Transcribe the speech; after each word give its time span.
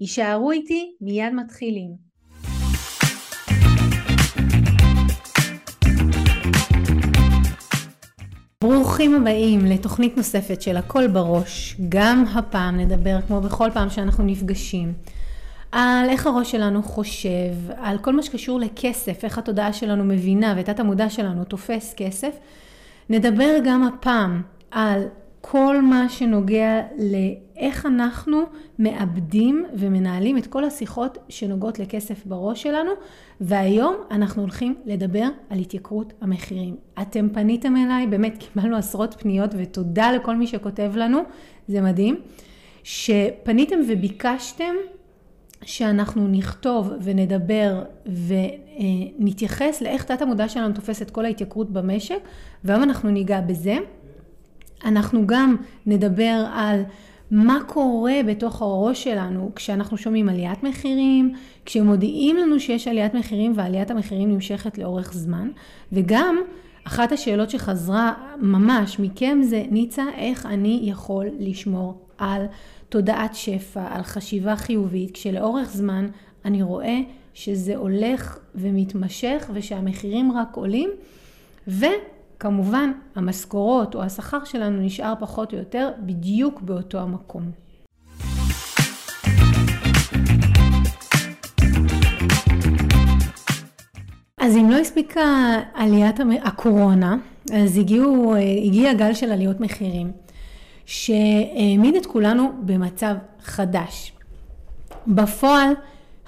יישארו 0.00 0.50
איתי, 0.50 0.92
מיד 1.00 1.34
מתחילים. 1.34 1.90
ברוכים 8.64 9.14
הבאים 9.14 9.66
לתוכנית 9.66 10.16
נוספת 10.16 10.62
של 10.62 10.76
הכל 10.76 11.06
בראש. 11.06 11.76
גם 11.88 12.24
הפעם 12.34 12.76
נדבר, 12.76 13.20
כמו 13.26 13.40
בכל 13.40 13.70
פעם 13.74 13.90
שאנחנו 13.90 14.24
נפגשים, 14.24 14.92
על 15.72 16.08
איך 16.08 16.26
הראש 16.26 16.50
שלנו 16.50 16.82
חושב, 16.82 17.70
על 17.76 17.98
כל 17.98 18.16
מה 18.16 18.22
שקשור 18.22 18.60
לכסף, 18.60 19.24
איך 19.24 19.38
התודעה 19.38 19.72
שלנו 19.72 20.04
מבינה 20.04 20.54
ותת 20.58 20.80
המודע 20.80 21.10
שלנו 21.10 21.44
תופס 21.44 21.94
כסף. 21.96 22.36
נדבר 23.10 23.56
גם 23.64 23.82
הפעם 23.82 24.42
על 24.70 25.04
כל 25.40 25.82
מה 25.82 26.08
שנוגע 26.08 26.82
לאיך 26.98 27.86
אנחנו 27.86 28.42
מאבדים 28.78 29.66
ומנהלים 29.74 30.38
את 30.38 30.46
כל 30.46 30.64
השיחות 30.64 31.18
שנוגעות 31.28 31.78
לכסף 31.78 32.26
בראש 32.26 32.62
שלנו, 32.62 32.90
והיום 33.40 33.94
אנחנו 34.10 34.42
הולכים 34.42 34.74
לדבר 34.86 35.28
על 35.50 35.58
התייקרות 35.58 36.12
המחירים. 36.20 36.76
אתם 37.02 37.28
פניתם 37.28 37.76
אליי, 37.76 38.06
באמת 38.06 38.38
קיבלנו 38.38 38.76
עשרות 38.76 39.16
פניות 39.18 39.50
ותודה 39.56 40.12
לכל 40.12 40.36
מי 40.36 40.46
שכותב 40.46 40.92
לנו, 40.96 41.18
זה 41.68 41.80
מדהים, 41.80 42.20
שפניתם 42.82 43.78
וביקשתם 43.88 44.74
שאנחנו 45.64 46.28
נכתוב 46.28 46.92
ונדבר 47.02 47.82
ונתייחס 49.18 49.80
לאיך 49.82 50.04
תת 50.04 50.22
המודע 50.22 50.48
שלנו 50.48 50.74
תופס 50.74 51.02
את 51.02 51.10
כל 51.10 51.24
ההתייקרות 51.24 51.70
במשק, 51.70 52.18
והיום 52.64 52.82
אנחנו 52.82 53.10
ניגע 53.10 53.40
בזה. 53.40 53.76
אנחנו 54.84 55.26
גם 55.26 55.56
נדבר 55.86 56.46
על 56.52 56.82
מה 57.30 57.58
קורה 57.66 58.20
בתוך 58.26 58.62
הראש 58.62 59.04
שלנו 59.04 59.50
כשאנחנו 59.54 59.96
שומעים 59.96 60.28
עליית 60.28 60.62
מחירים, 60.62 61.34
כשמודיעים 61.64 62.36
לנו 62.36 62.60
שיש 62.60 62.88
עליית 62.88 63.14
מחירים 63.14 63.52
ועליית 63.54 63.90
המחירים 63.90 64.30
נמשכת 64.32 64.78
לאורך 64.78 65.12
זמן, 65.12 65.50
וגם 65.92 66.36
אחת 66.84 67.12
השאלות 67.12 67.50
שחזרה 67.50 68.12
ממש 68.40 68.98
מכם 68.98 69.38
זה, 69.42 69.64
ניצה, 69.70 70.04
איך 70.16 70.46
אני 70.46 70.80
יכול 70.82 71.26
לשמור 71.38 71.98
על 72.18 72.46
תודעת 72.88 73.34
שפע, 73.34 73.86
על 73.90 74.02
חשיבה 74.02 74.56
חיובית, 74.56 75.10
כשלאורך 75.10 75.68
זמן 75.68 76.08
אני 76.44 76.62
רואה 76.62 76.98
שזה 77.34 77.76
הולך 77.76 78.38
ומתמשך 78.54 79.50
ושהמחירים 79.54 80.32
רק 80.32 80.56
עולים, 80.56 80.90
ו... 81.68 81.86
כמובן, 82.40 82.92
המשכורות 83.14 83.94
או 83.94 84.02
השכר 84.02 84.44
שלנו 84.44 84.80
נשאר 84.80 85.14
פחות 85.20 85.52
או 85.52 85.58
יותר 85.58 85.90
בדיוק 85.98 86.60
באותו 86.60 86.98
המקום. 86.98 87.50
אז 94.40 94.56
אם 94.56 94.70
לא 94.70 94.76
הספיקה 94.76 95.56
עליית 95.74 96.16
הקורונה, 96.42 97.16
אז 97.52 97.78
הגיעו, 97.78 98.34
הגיע 98.66 98.92
גל 98.92 99.14
של 99.14 99.32
עליות 99.32 99.60
מחירים, 99.60 100.12
שהעמיד 100.86 101.94
את 101.96 102.06
כולנו 102.06 102.52
במצב 102.60 103.14
חדש. 103.42 104.12
בפועל 105.06 105.72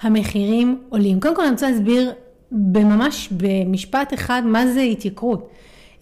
המחירים 0.01 0.81
עולים. 0.89 1.19
קודם 1.19 1.35
כל 1.35 1.41
אני 1.41 1.51
רוצה 1.51 1.69
להסביר 1.69 2.11
בממש 2.51 3.29
במשפט 3.31 4.13
אחד 4.13 4.41
מה 4.45 4.67
זה 4.67 4.81
התייקרות. 4.81 5.49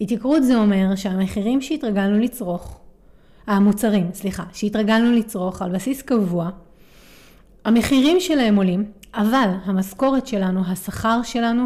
התייקרות 0.00 0.44
זה 0.44 0.56
אומר 0.56 0.96
שהמחירים 0.96 1.60
שהתרגלנו 1.60 2.18
לצרוך, 2.18 2.80
המוצרים, 3.46 4.06
סליחה, 4.14 4.44
שהתרגלנו 4.52 5.12
לצרוך 5.12 5.62
על 5.62 5.72
בסיס 5.72 6.02
קבוע, 6.02 6.50
המחירים 7.64 8.20
שלהם 8.20 8.56
עולים, 8.56 8.84
אבל 9.14 9.50
המשכורת 9.64 10.26
שלנו, 10.26 10.60
השכר 10.66 11.22
שלנו, 11.22 11.64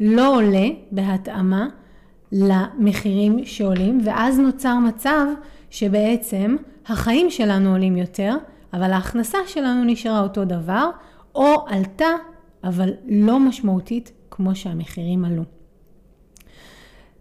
לא 0.00 0.36
עולה 0.36 0.66
בהתאמה 0.90 1.66
למחירים 2.32 3.44
שעולים, 3.44 4.00
ואז 4.04 4.38
נוצר 4.38 4.78
מצב 4.78 5.26
שבעצם 5.70 6.56
החיים 6.86 7.30
שלנו 7.30 7.70
עולים 7.70 7.96
יותר, 7.96 8.36
אבל 8.72 8.92
ההכנסה 8.92 9.38
שלנו 9.46 9.84
נשארה 9.84 10.20
אותו 10.20 10.44
דבר, 10.44 10.90
או 11.34 11.66
עלתה, 11.68 12.08
אבל 12.64 12.90
לא 13.08 13.40
משמעותית 13.40 14.12
כמו 14.30 14.54
שהמחירים 14.54 15.24
עלו. 15.24 15.42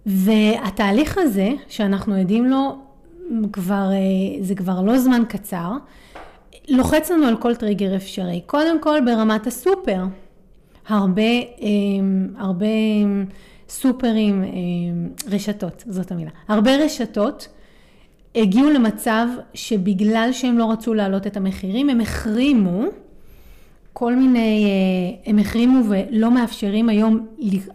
והתהליך 0.05 1.17
הזה, 1.17 1.49
שאנחנו 1.67 2.15
עדים 2.15 2.45
לו 2.45 2.77
כבר, 3.53 3.91
אה, 3.91 4.43
זה 4.43 4.55
כבר 4.55 4.81
לא 4.81 4.99
זמן 4.99 5.23
קצר, 5.29 5.71
לוחץ 6.69 7.11
לנו 7.11 7.25
על 7.25 7.37
כל 7.37 7.55
טריגר 7.55 7.95
אפשרי. 7.95 8.41
קודם 8.45 8.81
כל 8.81 8.99
ברמת 9.05 9.47
הסופר, 9.47 10.03
הרבה, 10.87 11.21
אה, 11.21 11.67
הרבה 12.37 12.65
סופרים, 13.69 14.43
אה, 14.43 14.49
רשתות, 15.31 15.83
זאת 15.87 16.11
המילה, 16.11 16.31
הרבה 16.47 16.75
רשתות 16.75 17.47
הגיעו 18.35 18.69
למצב 18.69 19.27
שבגלל 19.53 20.29
שהם 20.31 20.57
לא 20.57 20.71
רצו 20.71 20.93
להעלות 20.93 21.27
את 21.27 21.37
המחירים, 21.37 21.89
הם 21.89 22.01
החרימו 22.01 22.83
כל 24.03 24.15
מיני, 24.15 24.65
אה, 24.65 25.29
הם 25.29 25.39
החרימו 25.39 25.79
ולא 25.89 26.31
מאפשרים 26.31 26.89
היום, 26.89 27.27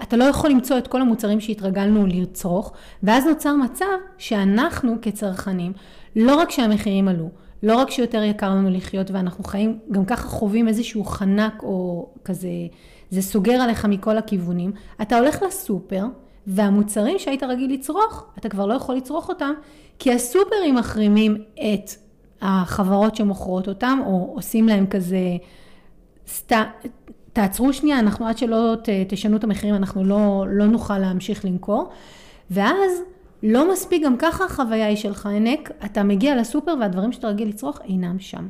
אתה 0.03 0.17
לא 0.17 0.25
יכול 0.25 0.51
למצוא 0.51 0.79
את 0.79 0.87
כל 0.87 1.01
המוצרים 1.01 1.41
שהתרגלנו 1.41 2.07
לצרוך, 2.07 2.73
ואז 3.03 3.27
נוצר 3.27 3.57
מצב 3.57 3.85
שאנחנו 4.19 4.97
כצרכנים, 5.03 5.73
לא 6.17 6.37
רק 6.37 6.51
שהמחירים 6.51 7.09
עלו, 7.09 7.29
לא 7.63 7.77
רק 7.77 7.91
שיותר 7.91 8.23
יקר 8.23 8.51
לנו 8.51 8.71
לחיות 8.71 9.11
ואנחנו 9.11 9.45
חיים, 9.45 9.79
גם 9.93 10.05
ככה 10.05 10.29
חווים 10.29 10.69
איזשהו 10.69 11.05
חנק 11.05 11.63
או 11.63 12.09
כזה, 12.25 12.49
זה 13.11 13.23
סוגר 13.23 13.61
עליך 13.61 13.85
מכל 13.85 14.19
הכיוונים, 14.19 14.73
אתה 15.03 15.19
הולך 15.19 15.43
לסופר, 15.43 16.05
והמוצרים 16.47 17.19
שהיית 17.19 17.43
רגיל 17.43 17.73
לצרוך, 17.73 18.25
אתה 18.39 18.49
כבר 18.49 18.67
לא 18.67 18.75
יכול 18.75 18.95
לצרוך 18.95 19.29
אותם, 19.29 19.53
כי 19.99 20.13
הסופרים 20.13 20.75
מחרימים 20.75 21.37
את 21.55 21.91
החברות 22.43 23.17
שמוכרות 23.17 23.69
אותם, 23.69 23.99
או 24.07 24.33
עושים 24.35 24.69
להם 24.69 24.87
כזה... 24.87 25.19
סת... 26.29 26.53
תעצרו 27.33 27.73
שנייה, 27.73 27.99
אנחנו 27.99 28.27
עד 28.27 28.39
שלא 28.39 28.75
ת, 28.83 28.89
תשנו 29.09 29.37
את 29.37 29.45
המחירים, 29.45 29.75
אנחנו 29.75 30.05
לא, 30.05 30.45
לא 30.49 30.67
נוכל 30.67 30.99
להמשיך 30.99 31.45
למכור. 31.45 31.89
ואז 32.51 32.93
לא 33.43 33.73
מספיק, 33.73 34.05
גם 34.05 34.17
ככה 34.19 34.45
החוויה 34.45 34.87
היא 34.87 34.97
של 34.97 35.15
חנק, 35.15 35.71
אתה 35.85 36.03
מגיע 36.03 36.37
לסופר 36.37 36.75
והדברים 36.81 37.13
שאתה 37.13 37.29
רגיל 37.29 37.49
לצרוך 37.49 37.81
אינם 37.85 38.19
שם. 38.19 38.49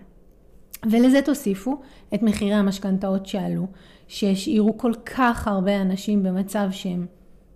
ולזה 0.90 1.22
תוסיפו 1.22 1.80
את 2.14 2.22
מחירי 2.22 2.54
המשכנתאות 2.54 3.26
שעלו, 3.26 3.66
שהשאירו 4.08 4.78
כל 4.78 4.92
כך 5.16 5.48
הרבה 5.48 5.80
אנשים 5.80 6.22
במצב 6.22 6.68
שהם 6.70 7.06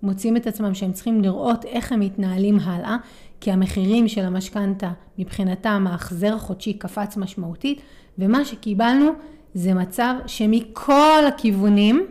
מוצאים 0.03 0.37
את 0.37 0.47
עצמם 0.47 0.75
שהם 0.75 0.93
צריכים 0.93 1.21
לראות 1.21 1.65
איך 1.65 1.93
הם 1.93 2.01
מתנהלים 2.01 2.59
הלאה, 2.61 2.97
כי 3.41 3.53
המחירים 3.53 4.09
של 4.09 4.25
המשכנתה 4.25 4.93
מבחינתם 5.19 5.87
ההחזר 5.89 6.35
החודשי 6.35 6.73
קפץ 6.73 7.17
משמעותית, 7.17 7.81
ומה 8.19 8.45
שקיבלנו 8.45 9.11
זה 9.55 9.75
מצב 9.75 10.15
שמכל 10.27 11.27
הכיוונים 11.29 12.07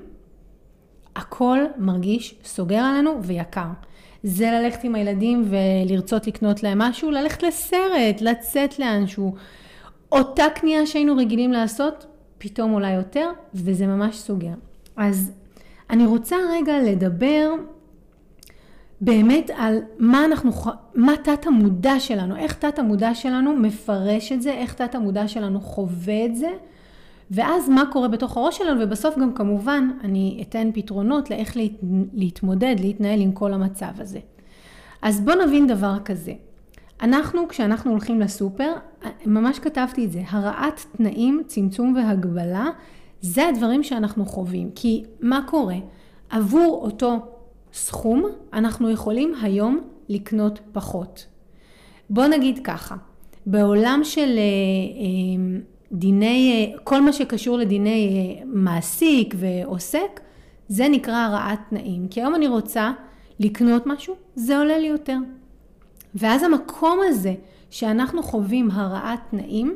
הכל 1.15 1.59
מרגיש 1.77 2.35
סוגר 2.43 2.77
עלינו 2.77 3.23
ויקר. 3.23 3.67
זה 4.23 4.51
ללכת 4.51 4.83
עם 4.83 4.95
הילדים 4.95 5.45
ולרצות 5.49 6.27
לקנות 6.27 6.63
להם 6.63 6.79
משהו, 6.79 7.11
ללכת 7.11 7.43
לסרט, 7.43 8.21
לצאת 8.21 8.79
לאנשהו. 8.79 9.35
אותה 10.11 10.45
קנייה 10.55 10.85
שהיינו 10.85 11.15
רגילים 11.15 11.51
לעשות, 11.51 12.05
פתאום 12.37 12.71
עולה 12.71 12.89
יותר, 12.89 13.31
וזה 13.53 13.87
ממש 13.87 14.15
סוגר. 14.15 14.53
אז 14.95 15.31
אני 15.89 16.05
רוצה 16.05 16.35
רגע 16.51 16.79
לדבר 16.79 17.53
באמת 19.01 19.51
על 19.57 19.79
מה 19.99 20.25
אנחנו, 20.25 20.51
מה 20.95 21.13
תת 21.23 21.47
המודע 21.47 21.99
שלנו, 21.99 22.35
איך 22.35 22.53
תת 22.53 22.79
המודע 22.79 23.15
שלנו 23.15 23.55
מפרש 23.55 24.31
את 24.31 24.41
זה, 24.41 24.51
איך 24.51 24.73
תת 24.73 24.95
המודע 24.95 25.27
שלנו 25.27 25.61
חווה 25.61 26.25
את 26.25 26.35
זה, 26.35 26.49
ואז 27.31 27.69
מה 27.69 27.83
קורה 27.91 28.07
בתוך 28.07 28.37
הראש 28.37 28.57
שלנו, 28.57 28.81
ובסוף 28.83 29.17
גם 29.17 29.33
כמובן 29.33 29.89
אני 30.03 30.43
אתן 30.49 30.69
פתרונות 30.73 31.29
לאיך 31.29 31.57
להת... 31.57 31.71
להתמודד, 32.13 32.75
להתנהל 32.79 33.21
עם 33.21 33.31
כל 33.31 33.53
המצב 33.53 33.91
הזה. 33.97 34.19
אז 35.01 35.21
בואו 35.21 35.45
נבין 35.45 35.67
דבר 35.67 35.97
כזה. 36.05 36.33
אנחנו, 37.01 37.47
כשאנחנו 37.47 37.91
הולכים 37.91 38.19
לסופר, 38.19 38.73
ממש 39.25 39.59
כתבתי 39.59 40.05
את 40.05 40.11
זה, 40.11 40.21
הרעת 40.29 40.85
תנאים, 40.97 41.41
צמצום 41.47 41.95
והגבלה, 41.95 42.65
זה 43.21 43.47
הדברים 43.47 43.83
שאנחנו 43.83 44.25
חווים. 44.25 44.69
כי 44.75 45.03
מה 45.21 45.41
קורה? 45.47 45.75
עבור 46.29 46.81
אותו 46.83 47.17
סכום 47.73 48.25
אנחנו 48.53 48.89
יכולים 48.89 49.33
היום 49.41 49.79
לקנות 50.09 50.59
פחות. 50.71 51.25
בוא 52.09 52.25
נגיד 52.25 52.59
ככה, 52.63 52.95
בעולם 53.45 53.99
של 54.03 54.19
אה, 54.19 54.25
אה, 54.27 55.61
דיני, 55.91 56.73
כל 56.83 57.01
מה 57.01 57.13
שקשור 57.13 57.57
לדיני 57.57 58.39
מעסיק 58.45 59.35
ועוסק, 59.37 60.19
זה 60.67 60.89
נקרא 60.89 61.15
הרעת 61.15 61.59
תנאים. 61.69 62.07
כי 62.07 62.21
היום 62.21 62.35
אני 62.35 62.47
רוצה 62.47 62.91
לקנות 63.39 63.87
משהו, 63.87 64.15
זה 64.35 64.57
עולה 64.57 64.77
לי 64.77 64.87
יותר. 64.87 65.17
ואז 66.15 66.43
המקום 66.43 66.99
הזה 67.03 67.33
שאנחנו 67.69 68.23
חווים 68.23 68.71
הרעת 68.71 69.19
תנאים, 69.31 69.75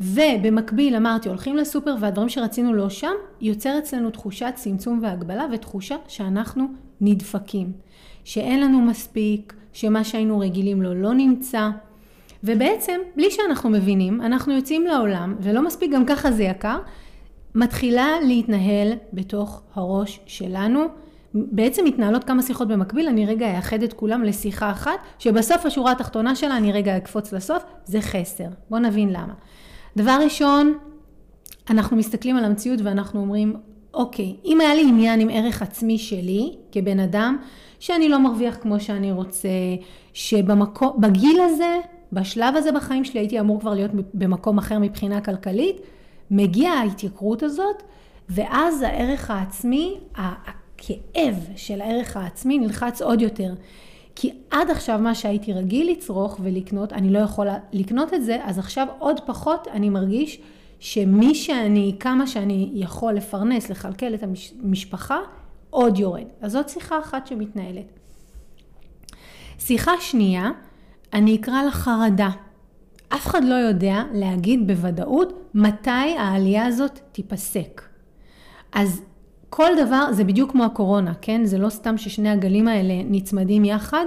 ובמקביל 0.00 0.96
אמרתי 0.96 1.28
הולכים 1.28 1.56
לסופר 1.56 1.94
והדברים 2.00 2.28
שרצינו 2.28 2.74
לא 2.74 2.88
שם, 2.88 3.12
יוצר 3.40 3.78
אצלנו 3.78 4.10
תחושת 4.10 4.52
צמצום 4.54 5.00
והגבלה 5.02 5.46
ותחושה 5.52 5.96
שאנחנו 6.08 6.66
נדפקים, 7.00 7.72
שאין 8.24 8.60
לנו 8.60 8.80
מספיק, 8.80 9.54
שמה 9.72 10.04
שהיינו 10.04 10.38
רגילים 10.38 10.82
לו 10.82 10.94
לא 10.94 11.14
נמצא. 11.14 11.70
ובעצם, 12.44 13.00
בלי 13.16 13.30
שאנחנו 13.30 13.70
מבינים, 13.70 14.20
אנחנו 14.20 14.52
יוצאים 14.52 14.86
לעולם, 14.86 15.36
ולא 15.40 15.64
מספיק 15.64 15.92
גם 15.92 16.06
ככה 16.06 16.32
זה 16.32 16.42
יקר, 16.42 16.78
מתחילה 17.54 18.08
להתנהל 18.26 18.92
בתוך 19.12 19.62
הראש 19.74 20.20
שלנו. 20.26 20.80
בעצם 21.34 21.84
מתנהלות 21.84 22.24
כמה 22.24 22.42
שיחות 22.42 22.68
במקביל, 22.68 23.08
אני 23.08 23.26
רגע 23.26 23.56
אאחד 23.56 23.82
את 23.82 23.92
כולם 23.92 24.22
לשיחה 24.22 24.70
אחת, 24.70 24.98
שבסוף 25.18 25.66
השורה 25.66 25.92
התחתונה 25.92 26.34
שלה 26.36 26.56
אני 26.56 26.72
רגע 26.72 26.96
אקפוץ 26.96 27.32
לסוף, 27.32 27.62
זה 27.84 28.00
חסר. 28.00 28.48
בואו 28.70 28.80
נבין 28.80 29.08
למה. 29.08 29.34
דבר 29.96 30.18
ראשון, 30.24 30.78
אנחנו 31.70 31.96
מסתכלים 31.96 32.36
על 32.36 32.44
המציאות 32.44 32.80
ואנחנו 32.80 33.20
אומרים, 33.20 33.56
אוקיי, 33.94 34.36
אם 34.44 34.60
היה 34.60 34.74
לי 34.74 34.82
עניין 34.88 35.20
עם 35.20 35.28
ערך 35.32 35.62
עצמי 35.62 35.98
שלי, 35.98 36.56
כבן 36.72 37.00
אדם, 37.00 37.36
שאני 37.80 38.08
לא 38.08 38.18
מרוויח 38.18 38.56
כמו 38.60 38.80
שאני 38.80 39.12
רוצה, 39.12 39.48
שבגיל 40.12 41.40
הזה, 41.40 41.76
בשלב 42.12 42.56
הזה 42.56 42.72
בחיים 42.72 43.04
שלי 43.04 43.20
הייתי 43.20 43.40
אמור 43.40 43.60
כבר 43.60 43.74
להיות 43.74 43.90
במקום 44.14 44.58
אחר 44.58 44.78
מבחינה 44.78 45.20
כלכלית, 45.20 45.76
מגיעה 46.30 46.74
ההתייקרות 46.74 47.42
הזאת, 47.42 47.82
ואז 48.28 48.82
הערך 48.82 49.30
העצמי, 49.30 49.98
הכאב 50.14 51.34
של 51.56 51.80
הערך 51.80 52.16
העצמי 52.16 52.58
נלחץ 52.58 53.02
עוד 53.02 53.20
יותר. 53.20 53.54
כי 54.14 54.32
עד 54.50 54.70
עכשיו 54.70 54.98
מה 54.98 55.14
שהייתי 55.14 55.52
רגיל 55.52 55.90
לצרוך 55.90 56.40
ולקנות, 56.42 56.92
אני 56.92 57.10
לא 57.10 57.18
יכולה 57.18 57.58
לקנות 57.72 58.14
את 58.14 58.24
זה, 58.24 58.38
אז 58.44 58.58
עכשיו 58.58 58.86
עוד 58.98 59.20
פחות 59.26 59.68
אני 59.68 59.88
מרגיש 59.88 60.40
שמי 60.78 61.34
שאני, 61.34 61.96
כמה 62.00 62.26
שאני 62.26 62.70
יכול 62.74 63.12
לפרנס, 63.12 63.70
לכלכל 63.70 64.14
את 64.14 64.22
המשפחה, 64.62 65.18
עוד 65.70 65.98
יורד. 65.98 66.24
אז 66.40 66.52
זאת 66.52 66.68
שיחה 66.68 66.98
אחת 66.98 67.26
שמתנהלת. 67.26 67.98
שיחה 69.58 69.92
שנייה, 70.00 70.50
אני 71.12 71.36
אקרא 71.36 71.62
לה 71.62 71.70
חרדה. 71.70 72.30
אף 73.08 73.26
אחד 73.26 73.44
לא 73.44 73.54
יודע 73.54 74.02
להגיד 74.12 74.66
בוודאות 74.66 75.50
מתי 75.54 75.90
העלייה 75.90 76.66
הזאת 76.66 77.00
תיפסק. 77.12 77.82
אז 78.72 79.02
כל 79.50 79.68
דבר, 79.86 80.12
זה 80.12 80.24
בדיוק 80.24 80.50
כמו 80.50 80.64
הקורונה, 80.64 81.12
כן? 81.20 81.44
זה 81.44 81.58
לא 81.58 81.68
סתם 81.68 81.98
ששני 81.98 82.28
הגלים 82.28 82.68
האלה 82.68 82.94
נצמדים 83.04 83.64
יחד. 83.64 84.04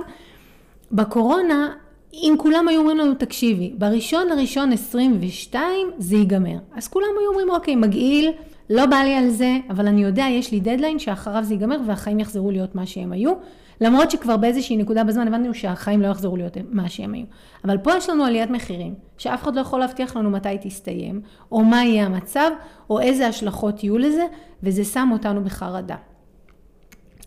בקורונה, 0.92 1.74
אם 2.14 2.36
כולם 2.38 2.68
היו 2.68 2.80
אומרים 2.80 2.98
לנו, 2.98 3.14
תקשיבי, 3.14 3.74
בראשון 3.78 4.28
לראשון 4.28 4.72
22 4.72 5.88
זה 5.98 6.16
ייגמר. 6.16 6.58
אז 6.76 6.88
כולם 6.88 7.08
היו 7.20 7.30
אומרים, 7.30 7.50
אוקיי, 7.50 7.76
מגעיל, 7.76 8.32
לא 8.70 8.86
בא 8.86 8.96
לי 8.96 9.16
על 9.16 9.30
זה, 9.30 9.58
אבל 9.70 9.88
אני 9.88 10.04
יודע, 10.04 10.26
יש 10.30 10.52
לי 10.52 10.60
דדליין 10.60 11.00
שאחריו 11.00 11.44
זה 11.44 11.54
ייגמר 11.54 11.78
והחיים 11.88 12.20
יחזרו 12.20 12.52
להיות 12.52 12.76
מה 12.76 12.86
שהם 12.86 13.12
היו. 13.12 13.34
למרות 13.82 14.12
שכבר 14.12 14.38
באיזושהי 14.38 14.78
נקודה 14.78 15.04
בזמן 15.04 15.28
הבנו 15.28 15.54
שהחיים 15.54 16.02
לא 16.02 16.08
יחזרו 16.08 16.38
להיות 16.38 16.58
מה 16.70 16.90
שהם 16.90 17.14
היו. 17.14 17.26
אבל 17.66 17.78
פה 17.78 17.98
יש 17.98 18.10
לנו 18.10 18.26
עליית 18.26 18.50
מחירים, 18.50 18.96
שאף 19.18 19.44
אחד 19.44 19.56
לא 19.56 19.62
יכול 19.62 19.80
להבטיח 19.80 20.16
לנו 20.16 20.30
מתי 20.30 20.58
תסתיים, 20.62 21.22
או 21.52 21.64
מה 21.64 21.84
יהיה 21.84 22.06
המצב, 22.06 22.52
או 22.90 23.00
איזה 23.00 23.28
השלכות 23.28 23.84
יהיו 23.84 23.98
לזה, 23.98 24.26
וזה 24.64 24.84
שם 24.84 25.10
אותנו 25.12 25.44
בחרדה. 25.44 25.96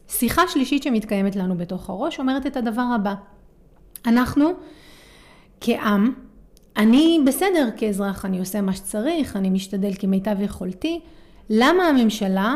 שיחה 0.09 0.43
שלישית 0.49 0.83
שמתקיימת 0.83 1.37
לנו 1.37 1.57
בתוך 1.57 1.91
הראש 1.91 2.19
אומרת 2.19 2.47
את 2.47 2.57
הדבר 2.57 2.87
הבא. 2.95 3.15
אנחנו 4.07 4.51
כעם, 5.61 6.13
אני 6.77 7.21
בסדר 7.27 7.69
כאזרח, 7.77 8.25
אני 8.25 8.39
עושה 8.39 8.61
מה 8.61 8.73
שצריך, 8.73 9.37
אני 9.37 9.51
משתדל 9.51 9.93
כמיטב 9.99 10.41
יכולתי. 10.41 11.01
למה 11.51 11.85
הממשלה 11.89 12.55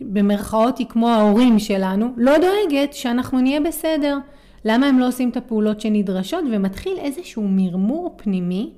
במרכאות 0.00 0.78
היא 0.78 0.86
כמו 0.86 1.08
ההורים 1.08 1.58
שלנו, 1.58 2.12
לא 2.16 2.32
דואגת 2.38 2.92
שאנחנו 2.94 3.40
נהיה 3.40 3.60
בסדר. 3.60 4.18
למה 4.64 4.86
הם 4.86 4.98
לא 4.98 5.08
עושים 5.08 5.28
את 5.28 5.36
הפעולות 5.36 5.80
שנדרשות? 5.80 6.44
ומתחיל 6.52 6.98
איזשהו 6.98 7.44
מרמור 7.48 8.14
פנימי 8.16 8.70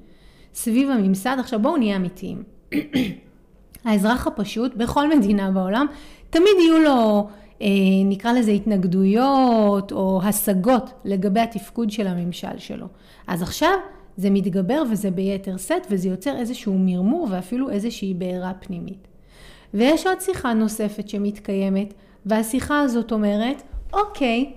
סביב 0.54 0.90
הממסד. 0.90 1.36
עכשיו 1.40 1.60
בואו 1.62 1.76
נהיה 1.76 1.96
אמיתיים. 1.96 2.42
האזרח 3.84 4.26
הפשוט 4.26 4.74
בכל 4.74 5.16
מדינה 5.16 5.50
בעולם, 5.50 5.86
תמיד 6.30 6.52
יהיו 6.58 6.78
לו, 6.78 7.28
אה, 7.62 7.68
נקרא 8.04 8.32
לזה 8.32 8.50
התנגדויות 8.50 9.92
או 9.92 10.20
השגות 10.24 10.90
לגבי 11.04 11.40
התפקוד 11.40 11.90
של 11.90 12.06
הממשל 12.06 12.58
שלו. 12.58 12.86
אז 13.26 13.42
עכשיו 13.42 13.72
זה 14.16 14.30
מתגבר 14.30 14.82
וזה 14.90 15.10
ביתר 15.10 15.56
שאת 15.56 15.86
וזה 15.90 16.08
יוצר 16.08 16.36
איזשהו 16.36 16.78
מרמור 16.78 17.26
ואפילו 17.30 17.70
איזושהי 17.70 18.14
בעירה 18.14 18.52
פנימית. 18.54 19.08
ויש 19.74 20.06
עוד 20.06 20.20
שיחה 20.20 20.52
נוספת 20.52 21.08
שמתקיימת, 21.08 21.94
והשיחה 22.26 22.80
הזאת 22.80 23.12
אומרת, 23.12 23.62
אוקיי, 23.92 24.52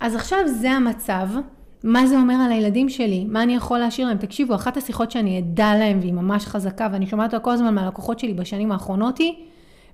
אז 0.00 0.14
עכשיו 0.14 0.38
זה 0.48 0.70
המצב, 0.70 1.28
מה 1.84 2.06
זה 2.06 2.16
אומר 2.16 2.34
על 2.34 2.52
הילדים 2.52 2.88
שלי? 2.88 3.24
מה 3.28 3.42
אני 3.42 3.54
יכול 3.54 3.78
להשאיר 3.78 4.06
להם? 4.08 4.18
תקשיבו, 4.18 4.54
אחת 4.54 4.76
השיחות 4.76 5.10
שאני 5.10 5.38
אדע 5.38 5.74
להם 5.78 5.98
והיא 6.00 6.12
ממש 6.12 6.46
חזקה 6.46 6.88
ואני 6.92 7.06
שומעת 7.06 7.34
אותה 7.34 7.44
כל 7.44 7.50
הזמן 7.50 7.74
מהלקוחות 7.74 8.18
שלי 8.18 8.34
בשנים 8.34 8.72
האחרונות 8.72 9.18
היא, 9.18 9.32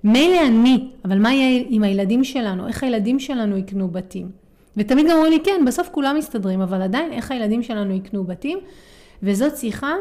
מילא 0.04 0.46
אני, 0.46 0.88
אבל 1.04 1.18
מה 1.18 1.32
יהיה 1.32 1.64
עם 1.68 1.82
הילדים 1.82 2.24
שלנו? 2.24 2.66
איך 2.68 2.82
הילדים 2.82 3.18
שלנו 3.18 3.56
יקנו 3.56 3.88
בתים? 3.88 4.30
ותמיד 4.76 5.06
גם 5.06 5.16
אומרים 5.16 5.32
לי, 5.32 5.40
כן, 5.44 5.64
בסוף 5.66 5.88
כולם 5.92 6.16
מסתדרים, 6.18 6.60
אבל 6.60 6.82
עדיין 6.82 7.12
איך 7.12 7.30
הילדים 7.30 7.62
שלנו 7.62 7.94
יקנו 7.94 8.24
בתים? 8.24 8.58
וזאת 9.22 9.56
שיחה 9.56 9.94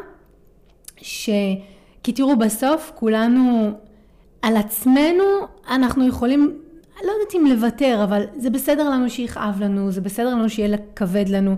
ש... 0.98 1.30
כי 2.04 2.14
תראו, 2.14 2.38
בסוף 2.38 2.92
כולנו 2.96 3.72
על 4.48 4.58
עצמנו 4.58 5.24
אנחנו 5.70 6.08
יכולים, 6.08 6.58
לא 7.04 7.12
יודעת 7.12 7.36
אם 7.36 7.46
לוותר, 7.46 8.02
אבל 8.04 8.24
זה 8.38 8.50
בסדר 8.50 8.90
לנו 8.90 9.10
שיכאב 9.10 9.62
לנו, 9.62 9.92
זה 9.92 10.02
בסדר 10.02 10.30
לנו 10.30 10.50
שיהיה 10.50 10.78
כבד 10.96 11.30
לנו 11.30 11.56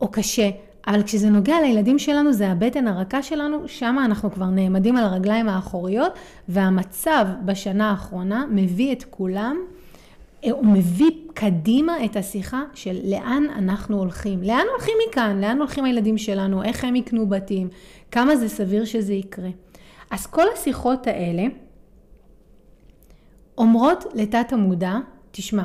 או 0.00 0.08
קשה, 0.08 0.50
אבל 0.86 1.02
כשזה 1.02 1.30
נוגע 1.30 1.60
לילדים 1.60 1.98
שלנו, 1.98 2.32
זה 2.32 2.48
הבטן 2.48 2.88
הרכה 2.88 3.22
שלנו, 3.22 3.58
שם 3.66 3.96
אנחנו 4.04 4.30
כבר 4.32 4.46
נעמדים 4.46 4.96
על 4.96 5.04
הרגליים 5.04 5.48
האחוריות, 5.48 6.12
והמצב 6.48 7.26
בשנה 7.44 7.90
האחרונה 7.90 8.44
מביא 8.50 8.92
את 8.92 9.04
כולם, 9.10 9.56
הוא 10.50 10.66
מביא 10.66 11.10
קדימה 11.34 12.04
את 12.04 12.16
השיחה 12.16 12.62
של 12.74 12.96
לאן 13.04 13.44
אנחנו 13.56 13.98
הולכים. 13.98 14.42
לאן 14.42 14.64
הולכים 14.72 14.94
מכאן? 15.08 15.40
לאן 15.40 15.58
הולכים 15.58 15.84
הילדים 15.84 16.18
שלנו? 16.18 16.62
איך 16.62 16.84
הם 16.84 16.96
יקנו 16.96 17.26
בתים? 17.26 17.68
כמה 18.10 18.36
זה 18.36 18.48
סביר 18.48 18.84
שזה 18.84 19.12
יקרה? 19.12 19.50
אז 20.10 20.26
כל 20.26 20.46
השיחות 20.54 21.06
האלה, 21.06 21.42
אומרות 23.58 24.04
לתת 24.14 24.52
המודע, 24.52 24.94
תשמע, 25.30 25.64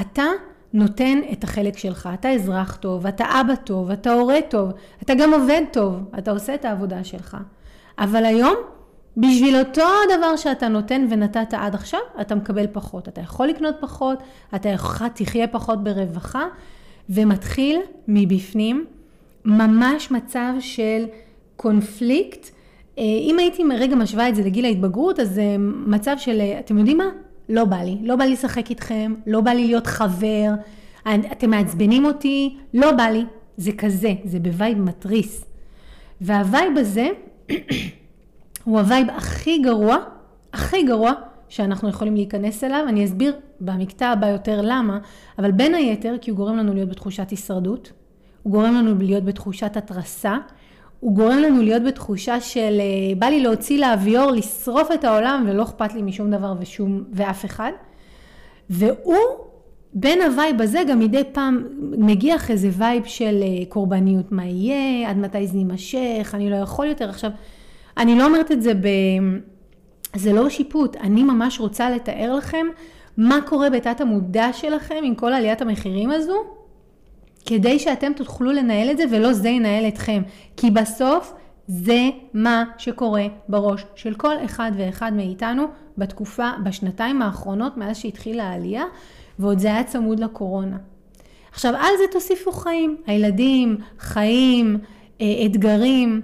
אתה 0.00 0.24
נותן 0.72 1.18
את 1.32 1.44
החלק 1.44 1.78
שלך, 1.78 2.08
אתה 2.14 2.30
אזרח 2.30 2.76
טוב, 2.76 3.06
אתה 3.06 3.24
אבא 3.40 3.54
טוב, 3.54 3.90
אתה 3.90 4.12
הורה 4.12 4.38
טוב, 4.48 4.72
אתה 5.02 5.14
גם 5.14 5.34
עובד 5.34 5.62
טוב, 5.72 5.96
אתה 6.18 6.30
עושה 6.30 6.54
את 6.54 6.64
העבודה 6.64 7.04
שלך. 7.04 7.36
אבל 7.98 8.24
היום, 8.24 8.54
בשביל 9.16 9.56
אותו 9.56 9.82
הדבר 9.82 10.36
שאתה 10.36 10.68
נותן 10.68 11.06
ונתת 11.10 11.54
עד 11.54 11.74
עכשיו, 11.74 12.00
אתה 12.20 12.34
מקבל 12.34 12.66
פחות. 12.72 13.08
אתה 13.08 13.20
יכול 13.20 13.46
לקנות 13.46 13.74
פחות, 13.80 14.18
אתה 14.54 14.68
יכול, 14.68 15.08
תחיה 15.08 15.48
פחות 15.48 15.84
ברווחה, 15.84 16.44
ומתחיל 17.10 17.80
מבפנים 18.08 18.86
ממש 19.44 20.10
מצב 20.10 20.52
של 20.60 21.04
קונפליקט 21.56 22.50
אם 23.02 23.38
הייתי 23.38 23.62
רגע 23.78 23.96
משווה 23.96 24.28
את 24.28 24.34
זה 24.34 24.42
לגיל 24.42 24.64
ההתבגרות, 24.64 25.20
אז 25.20 25.34
זה 25.34 25.56
מצב 25.86 26.14
של, 26.18 26.40
אה, 26.40 26.58
אתם 26.58 26.78
יודעים 26.78 26.98
מה? 26.98 27.08
לא 27.48 27.64
בא 27.64 27.76
לי. 27.76 27.98
לא 28.02 28.16
בא 28.16 28.24
לי 28.24 28.32
לשחק 28.32 28.70
איתכם, 28.70 29.14
לא 29.26 29.40
בא 29.40 29.50
לי 29.50 29.66
להיות 29.66 29.86
חבר, 29.86 30.50
אתם 31.32 31.50
מעצבנים 31.50 32.04
אותי, 32.04 32.56
לא 32.74 32.92
בא 32.92 33.02
לי. 33.02 33.24
זה 33.56 33.72
כזה, 33.72 34.14
זה 34.24 34.40
ב 34.40 34.48
vibe 34.48 34.78
מתריס. 34.78 35.44
וה 36.20 36.39
vibe 36.39 36.78
הזה 36.78 37.08
הוא 38.64 38.78
ה 38.78 38.84
vibe 38.84 39.06
הכי 39.10 39.58
גרוע, 39.58 39.96
הכי 40.52 40.82
גרוע 40.82 41.12
שאנחנו 41.48 41.88
יכולים 41.88 42.14
להיכנס 42.14 42.64
אליו. 42.64 42.84
אני 42.88 43.04
אסביר 43.04 43.36
במקטע 43.60 44.08
הבא 44.08 44.26
יותר 44.26 44.60
למה, 44.62 44.98
אבל 45.38 45.50
בין 45.50 45.74
היתר 45.74 46.16
כי 46.20 46.30
הוא 46.30 46.36
גורם 46.36 46.56
לנו 46.56 46.74
להיות 46.74 46.88
בתחושת 46.88 47.30
הישרדות, 47.30 47.92
הוא 48.42 48.52
גורם 48.52 48.74
לנו 48.74 48.94
להיות 48.98 49.24
בתחושת 49.24 49.76
התרסה, 49.76 50.38
הוא 51.02 51.14
גורם 51.14 51.38
לנו 51.38 51.62
להיות 51.62 51.82
בתחושה 51.82 52.40
של 52.40 52.80
אה, 52.80 53.14
בא 53.18 53.26
לי 53.26 53.40
להוציא 53.42 53.80
לאוויר, 53.80 54.30
לשרוף 54.30 54.92
את 54.94 55.04
העולם 55.04 55.44
ולא 55.48 55.62
אכפת 55.62 55.94
לי 55.94 56.02
משום 56.02 56.30
דבר 56.30 56.54
ושום, 56.60 57.04
ואף 57.12 57.44
אחד. 57.44 57.72
והוא 58.70 59.16
בין 59.94 60.22
ה 60.22 60.30
vibe 60.30 60.62
הזה 60.62 60.80
גם 60.88 60.98
מדי 60.98 61.22
פעם 61.32 61.64
מגיח 61.80 62.50
איזה 62.50 62.68
vibe 62.72 63.04
של 63.04 63.42
אה, 63.42 63.64
קורבניות, 63.68 64.32
מה 64.32 64.44
יהיה, 64.44 65.10
עד 65.10 65.16
מתי 65.16 65.46
זה 65.46 65.58
יימשך, 65.58 66.30
אני 66.34 66.50
לא 66.50 66.56
יכול 66.56 66.86
יותר. 66.86 67.08
עכשיו, 67.08 67.30
אני 67.96 68.18
לא 68.18 68.24
אומרת 68.24 68.52
את 68.52 68.62
זה 68.62 68.74
ב... 68.74 68.88
זה 70.16 70.32
לא 70.32 70.48
שיפוט, 70.48 70.96
אני 70.96 71.22
ממש 71.22 71.60
רוצה 71.60 71.90
לתאר 71.90 72.34
לכם 72.34 72.66
מה 73.16 73.38
קורה 73.46 73.70
בתת 73.70 74.00
המודע 74.00 74.52
שלכם 74.52 75.00
עם 75.02 75.14
כל 75.14 75.32
עליית 75.32 75.62
המחירים 75.62 76.10
הזו, 76.10 76.36
כדי 77.46 77.78
שאתם 77.78 78.12
תוכלו 78.12 78.52
לנהל 78.52 78.90
את 78.90 78.96
זה 78.96 79.04
ולא 79.10 79.32
זה 79.32 79.48
ינהל 79.48 79.88
אתכם. 79.88 80.22
כי 80.56 80.70
בסוף 80.70 81.32
זה 81.66 82.10
מה 82.34 82.64
שקורה 82.78 83.26
בראש 83.48 83.84
של 83.94 84.14
כל 84.14 84.34
אחד 84.44 84.72
ואחד 84.76 85.12
מאיתנו 85.14 85.66
בתקופה, 85.98 86.50
בשנתיים 86.64 87.22
האחרונות 87.22 87.76
מאז 87.76 87.96
שהתחילה 87.96 88.44
העלייה, 88.44 88.84
ועוד 89.38 89.58
זה 89.58 89.68
היה 89.68 89.84
צמוד 89.84 90.20
לקורונה. 90.20 90.76
עכשיו 91.52 91.74
על 91.76 91.92
זה 91.98 92.04
תוסיפו 92.12 92.52
חיים, 92.52 92.96
הילדים, 93.06 93.76
חיים, 93.98 94.78
אה, 95.20 95.26
אתגרים, 95.46 96.20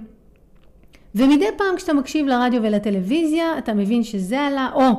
ומדי 1.15 1.45
פעם 1.57 1.75
כשאתה 1.75 1.93
מקשיב 1.93 2.27
לרדיו 2.27 2.63
ולטלוויזיה, 2.63 3.57
אתה 3.57 3.73
מבין 3.73 4.03
שזה 4.03 4.41
עלה, 4.41 4.69
או 4.73 4.89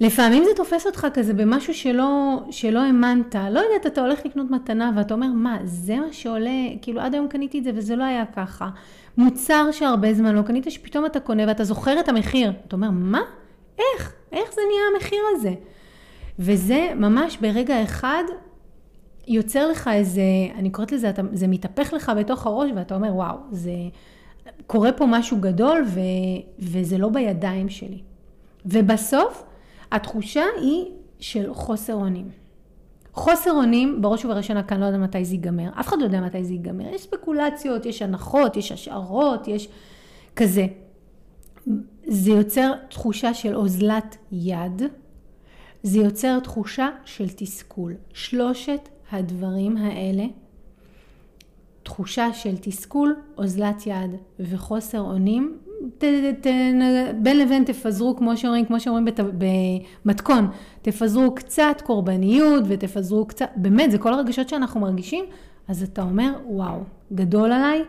לפעמים 0.00 0.44
זה 0.44 0.50
תופס 0.56 0.86
אותך 0.86 1.06
כזה 1.14 1.34
במשהו 1.34 1.74
שלא, 1.74 2.42
שלא 2.50 2.78
האמנת, 2.78 3.34
לא 3.34 3.60
יודעת, 3.60 3.86
אתה 3.86 4.00
הולך 4.00 4.26
לקנות 4.26 4.50
מתנה 4.50 4.90
ואתה 4.96 5.14
אומר, 5.14 5.26
מה, 5.26 5.58
זה 5.64 5.96
מה 5.96 6.12
שעולה, 6.12 6.50
כאילו 6.82 7.00
עד 7.00 7.14
היום 7.14 7.28
קניתי 7.28 7.58
את 7.58 7.64
זה 7.64 7.70
וזה 7.74 7.96
לא 7.96 8.04
היה 8.04 8.24
ככה. 8.36 8.68
מוצר 9.16 9.68
שהרבה 9.72 10.14
זמן 10.14 10.34
לא 10.34 10.42
קנית, 10.42 10.70
שפתאום 10.70 11.06
אתה 11.06 11.20
קונה 11.20 11.42
ואתה 11.46 11.64
זוכר 11.64 12.00
את 12.00 12.08
המחיר. 12.08 12.52
אתה 12.68 12.76
אומר, 12.76 12.90
מה? 12.90 13.20
איך? 13.78 14.12
איך 14.32 14.54
זה 14.54 14.60
נהיה 14.68 14.82
המחיר 14.94 15.20
הזה? 15.34 15.54
וזה 16.38 16.92
ממש 16.96 17.36
ברגע 17.40 17.82
אחד 17.82 18.22
יוצר 19.28 19.68
לך 19.68 19.90
איזה, 19.92 20.22
אני 20.54 20.70
קוראת 20.70 20.92
לזה, 20.92 21.10
אתה, 21.10 21.22
זה 21.32 21.46
מתהפך 21.46 21.92
לך 21.92 22.12
בתוך 22.18 22.46
הראש 22.46 22.70
ואתה 22.76 22.94
אומר, 22.94 23.14
וואו, 23.14 23.36
זה, 23.50 23.72
קורה 24.66 24.92
פה 24.92 25.06
משהו 25.06 25.36
גדול 25.40 25.84
ו, 25.86 26.00
וזה 26.58 26.98
לא 26.98 27.08
בידיים 27.08 27.68
שלי. 27.68 27.98
ובסוף, 28.66 29.44
התחושה 29.92 30.44
היא 30.60 30.84
של 31.20 31.54
חוסר 31.54 31.94
אונים. 31.94 32.30
חוסר 33.12 33.50
אונים, 33.50 34.02
בראש 34.02 34.24
ובראשונה 34.24 34.62
כאן 34.62 34.80
לא 34.80 34.84
יודע 34.84 34.98
מתי 34.98 35.24
זה 35.24 35.34
ייגמר, 35.34 35.70
אף 35.80 35.88
אחד 35.88 35.98
לא 35.98 36.04
יודע 36.04 36.20
מתי 36.20 36.44
זה 36.44 36.52
ייגמר, 36.52 36.94
יש 36.94 37.02
ספקולציות, 37.02 37.86
יש 37.86 38.02
הנחות, 38.02 38.56
יש 38.56 38.72
השערות, 38.72 39.48
יש 39.48 39.68
כזה. 40.36 40.66
זה 42.06 42.30
יוצר 42.30 42.72
תחושה 42.90 43.34
של 43.34 43.56
אוזלת 43.56 44.16
יד, 44.32 44.82
זה 45.82 45.98
יוצר 45.98 46.40
תחושה 46.40 46.88
של 47.04 47.28
תסכול. 47.28 47.94
שלושת 48.12 48.88
הדברים 49.12 49.76
האלה, 49.76 50.24
תחושה 51.82 52.32
של 52.32 52.56
תסכול, 52.56 53.16
אוזלת 53.38 53.86
יד 53.86 54.10
וחוסר 54.40 55.00
אונים, 55.00 55.58
ת, 55.98 56.04
ת, 56.40 56.46
בין 57.22 57.38
לבין 57.38 57.64
תפזרו, 57.64 58.16
כמו 58.16 58.36
שאומרים, 58.36 58.64
כמו 58.64 58.80
שאומרים 58.80 59.04
בת, 59.04 59.20
במתכון, 60.04 60.48
תפזרו 60.82 61.34
קצת 61.34 61.82
קורבניות 61.84 62.64
ותפזרו 62.68 63.26
קצת, 63.26 63.48
באמת, 63.56 63.90
זה 63.90 63.98
כל 63.98 64.14
הרגשות 64.14 64.48
שאנחנו 64.48 64.80
מרגישים, 64.80 65.24
אז 65.68 65.82
אתה 65.82 66.02
אומר, 66.02 66.32
וואו, 66.46 66.80
גדול 67.12 67.52
עליי, 67.52 67.82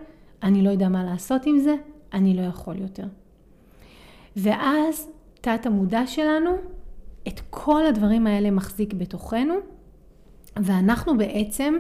אני 0.44 0.62
לא 0.62 0.70
יודע 0.70 0.90
מה 0.90 1.04
לעשות 1.04 1.46
עם 1.46 1.60
זה, 1.60 1.75
אני 2.14 2.34
לא 2.34 2.42
יכול 2.42 2.78
יותר. 2.80 3.06
ואז 4.36 5.10
תת 5.42 5.66
המודע 5.66 6.08
שלנו 6.08 6.52
את 7.28 7.42
כל 7.50 7.86
הדברים 7.86 8.28
האלה 8.28 8.52
מחזיק 8.52 8.94
בתוכנו, 8.94 9.54
ואנחנו 10.56 11.18
בעצם 11.18 11.78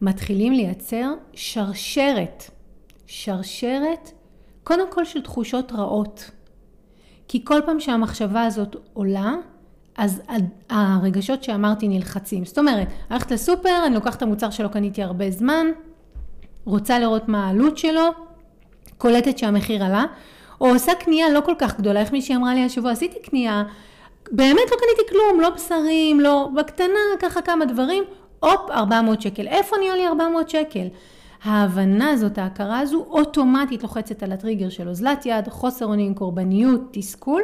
מתחילים 0.00 0.52
לייצר 0.52 1.14
שרשרת, 1.32 2.50
שרשרת 3.06 4.12
קודם 4.68 4.90
כל 4.90 5.04
של 5.04 5.20
תחושות 5.22 5.72
רעות. 5.72 6.30
כי 7.28 7.44
כל 7.44 7.60
פעם 7.66 7.80
שהמחשבה 7.80 8.44
הזאת 8.44 8.76
עולה, 8.92 9.34
אז 9.96 10.22
הרגשות 10.70 11.44
שאמרתי 11.44 11.88
נלחצים. 11.88 12.44
זאת 12.44 12.58
אומרת, 12.58 12.88
הלכת 13.10 13.30
לסופר, 13.30 13.86
אני 13.86 13.94
לוקחת 13.94 14.16
את 14.16 14.22
המוצר 14.22 14.50
שלא 14.50 14.68
קניתי 14.68 15.02
הרבה 15.02 15.30
זמן, 15.30 15.66
רוצה 16.64 16.98
לראות 16.98 17.28
מה 17.28 17.46
העלות 17.46 17.78
שלו, 17.78 18.02
קולטת 18.98 19.38
שהמחיר 19.38 19.84
עלה, 19.84 20.04
או 20.60 20.68
עושה 20.68 20.94
קנייה 20.94 21.30
לא 21.30 21.40
כל 21.40 21.54
כך 21.58 21.78
גדולה, 21.78 22.00
איך 22.00 22.12
מישהי 22.12 22.36
אמרה 22.36 22.54
לי 22.54 22.64
השבוע, 22.64 22.90
עשיתי 22.90 23.22
קנייה 23.22 23.64
באמת 24.30 24.70
לא 24.70 24.76
קניתי 24.76 25.10
כלום, 25.10 25.40
לא 25.40 25.50
בשרים, 25.50 26.20
לא, 26.20 26.48
בקטנה, 26.56 27.00
ככה 27.18 27.42
כמה 27.42 27.64
דברים, 27.64 28.04
הופ, 28.40 28.70
400 28.70 29.22
שקל. 29.22 29.46
איפה 29.46 29.76
נהיה 29.76 29.96
לי 29.96 30.06
400 30.06 30.48
שקל? 30.48 30.86
ההבנה 31.42 32.10
הזאת, 32.10 32.38
ההכרה 32.38 32.78
הזו, 32.78 33.06
אוטומטית 33.10 33.82
לוחצת 33.82 34.22
על 34.22 34.32
הטריגר 34.32 34.68
של 34.68 34.88
אוזלת 34.88 35.26
יד, 35.26 35.48
חוסר 35.48 35.86
אונים, 35.86 36.14
קורבניות, 36.14 36.80
תסכול, 36.90 37.42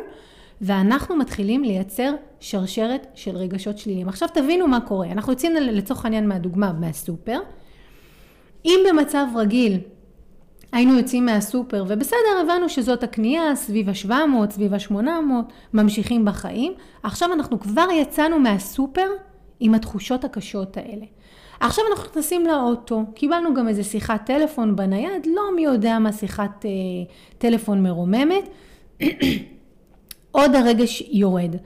ואנחנו 0.60 1.16
מתחילים 1.16 1.64
לייצר 1.64 2.14
שרשרת 2.40 3.06
של 3.14 3.36
רגשות 3.36 3.78
שליליים. 3.78 4.08
עכשיו 4.08 4.28
תבינו 4.34 4.68
מה 4.68 4.80
קורה. 4.80 5.06
אנחנו 5.12 5.32
יוצאים 5.32 5.52
לצורך 5.54 6.04
העניין 6.04 6.28
מהדוגמה 6.28 6.72
מהסופר. 6.72 7.38
אם 8.64 8.80
במצב 8.88 9.26
רגיל 9.36 9.80
היינו 10.72 10.98
יוצאים 10.98 11.26
מהסופר, 11.26 11.84
ובסדר, 11.88 12.40
הבנו 12.42 12.68
שזאת 12.68 13.02
הקנייה, 13.02 13.56
סביב 13.56 13.88
ה-700, 13.88 14.50
סביב 14.50 14.74
ה-800, 14.74 14.96
ממשיכים 15.74 16.24
בחיים. 16.24 16.72
עכשיו 17.02 17.32
אנחנו 17.32 17.60
כבר 17.60 17.86
יצאנו 18.00 18.38
מהסופר 18.38 19.08
עם 19.60 19.74
התחושות 19.74 20.24
הקשות 20.24 20.76
האלה. 20.76 21.04
עכשיו 21.66 21.84
אנחנו 21.90 22.04
נכנסים 22.04 22.46
לאוטו, 22.46 23.02
קיבלנו 23.14 23.54
גם 23.54 23.68
איזה 23.68 23.84
שיחת 23.84 24.26
טלפון 24.26 24.76
בנייד, 24.76 25.26
לא 25.26 25.42
מי 25.56 25.62
יודע 25.62 25.98
מה 25.98 26.12
שיחת 26.12 26.64
אה, 26.64 26.70
טלפון 27.38 27.82
מרוממת, 27.82 28.48
עוד 30.30 30.54
הרגש 30.54 31.02
יורד. 31.10 31.56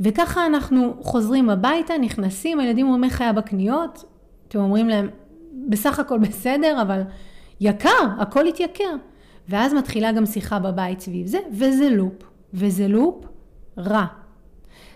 וככה 0.00 0.46
אנחנו 0.46 0.94
חוזרים 1.00 1.50
הביתה, 1.50 1.98
נכנסים, 1.98 2.60
הילדים 2.60 2.86
אומרים 2.86 3.04
איך 3.04 3.20
היה 3.20 3.32
בקניות, 3.32 4.04
אתם 4.48 4.58
אומרים 4.58 4.88
להם, 4.88 5.08
בסך 5.68 5.98
הכל 5.98 6.18
בסדר, 6.18 6.82
אבל 6.82 7.02
יקר, 7.60 8.06
הכל 8.18 8.46
התייקר. 8.46 8.94
ואז 9.48 9.74
מתחילה 9.74 10.12
גם 10.12 10.26
שיחה 10.26 10.58
בבית 10.58 11.00
סביב 11.00 11.26
זה, 11.26 11.38
וזה 11.52 11.88
לופ. 11.90 12.22
וזה 12.54 12.88
לופ 12.88 13.24
רע. 13.78 14.06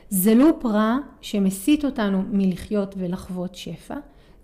זה 0.08 0.34
לופ 0.34 0.66
רע 0.66 0.96
שמסית 1.20 1.84
אותנו 1.84 2.22
מלחיות 2.32 2.94
ולחוות 2.98 3.54
שפע. 3.54 3.96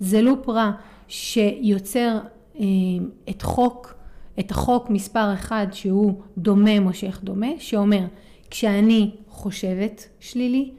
זה 0.04 0.23
לופ 0.23 0.49
רע 0.49 0.70
שיוצר 1.08 2.18
אה, 2.61 2.64
את 3.30 3.42
חוק, 3.42 3.94
את 4.38 4.50
החוק 4.50 4.90
מספר 4.90 5.34
אחד 5.34 5.66
שהוא 5.73 6.14
דומה 6.38 6.80
מושך 6.80 7.20
דומה, 7.23 7.46
שאומר 7.58 8.04
כשאני 8.50 9.11
חושבת 9.28 10.08
שלילי, 10.20 10.70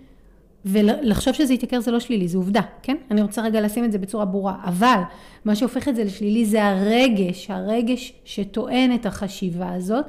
ולחשוב 0.65 1.33
שזה 1.33 1.53
יתייקר 1.53 1.79
זה 1.79 1.91
לא 1.91 1.99
שלילי, 1.99 2.27
זה 2.27 2.37
עובדה, 2.37 2.61
כן? 2.81 2.97
אני 3.11 3.21
רוצה 3.21 3.41
רגע 3.41 3.61
לשים 3.61 3.85
את 3.85 3.91
זה 3.91 3.97
בצורה 3.97 4.25
ברורה. 4.25 4.55
אבל 4.63 5.01
מה 5.45 5.55
שהופך 5.55 5.87
את 5.87 5.95
זה 5.95 6.03
לשלילי 6.03 6.45
זה 6.45 6.65
הרגש, 6.65 7.51
הרגש 7.51 8.13
שטוען 8.25 8.95
את 8.95 9.05
החשיבה 9.05 9.73
הזאת. 9.73 10.05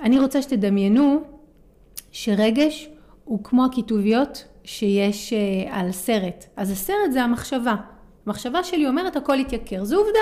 אני 0.00 0.18
רוצה 0.18 0.42
שתדמיינו 0.42 1.22
שרגש 2.12 2.88
הוא 3.24 3.44
כמו 3.44 3.64
הכיתוביות 3.64 4.44
שיש 4.64 5.32
uh, 5.32 5.68
על 5.70 5.92
סרט. 5.92 6.44
אז 6.56 6.70
הסרט 6.70 7.12
זה 7.12 7.22
המחשבה. 7.22 7.74
המחשבה 8.26 8.64
שלי 8.64 8.88
אומרת 8.88 9.16
הכל 9.16 9.38
יתייקר, 9.40 9.84
זו 9.84 9.98
עובדה. 9.98 10.20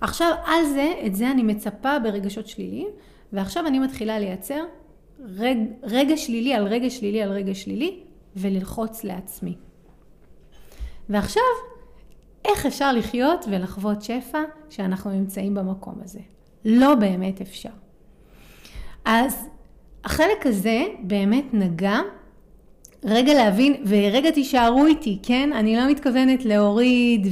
עכשיו 0.00 0.32
על 0.44 0.64
זה, 0.64 0.92
את 1.06 1.14
זה 1.14 1.30
אני 1.30 1.42
מצפה 1.42 1.98
ברגשות 1.98 2.48
שליליים, 2.48 2.88
ועכשיו 3.32 3.66
אני 3.66 3.78
מתחילה 3.78 4.18
לייצר 4.18 4.64
רג, 5.20 5.56
רגע 5.82 6.16
שלילי 6.16 6.54
על 6.54 6.66
רגע 6.66 6.90
שלילי 6.90 7.22
על 7.22 7.32
רגע 7.32 7.54
שלילי, 7.54 8.00
וללחוץ 8.36 9.04
לעצמי. 9.04 9.56
ועכשיו, 11.08 11.42
איך 12.44 12.66
אפשר 12.66 12.92
לחיות 12.92 13.44
ולחוות 13.50 14.02
שפע 14.02 14.42
שאנחנו 14.70 15.10
נמצאים 15.10 15.54
במקום 15.54 15.94
הזה? 16.04 16.20
לא 16.64 16.94
באמת 16.94 17.40
אפשר. 17.40 17.70
אז 19.04 19.48
החלק 20.04 20.46
הזה 20.46 20.84
באמת 21.02 21.44
נגע 21.52 21.98
רגע 23.06 23.34
להבין, 23.34 23.74
ורגע 23.86 24.30
תישארו 24.30 24.86
איתי, 24.86 25.18
כן? 25.22 25.50
אני 25.52 25.76
לא 25.76 25.90
מתכוונת 25.90 26.44
להוריד, 26.44 27.26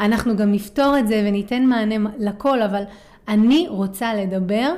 ואנחנו 0.00 0.36
גם 0.36 0.52
נפתור 0.52 0.98
את 0.98 1.08
זה 1.08 1.24
וניתן 1.26 1.64
מענה 1.64 2.10
לכל, 2.18 2.62
אבל 2.62 2.82
אני 3.28 3.66
רוצה 3.68 4.14
לדבר 4.14 4.74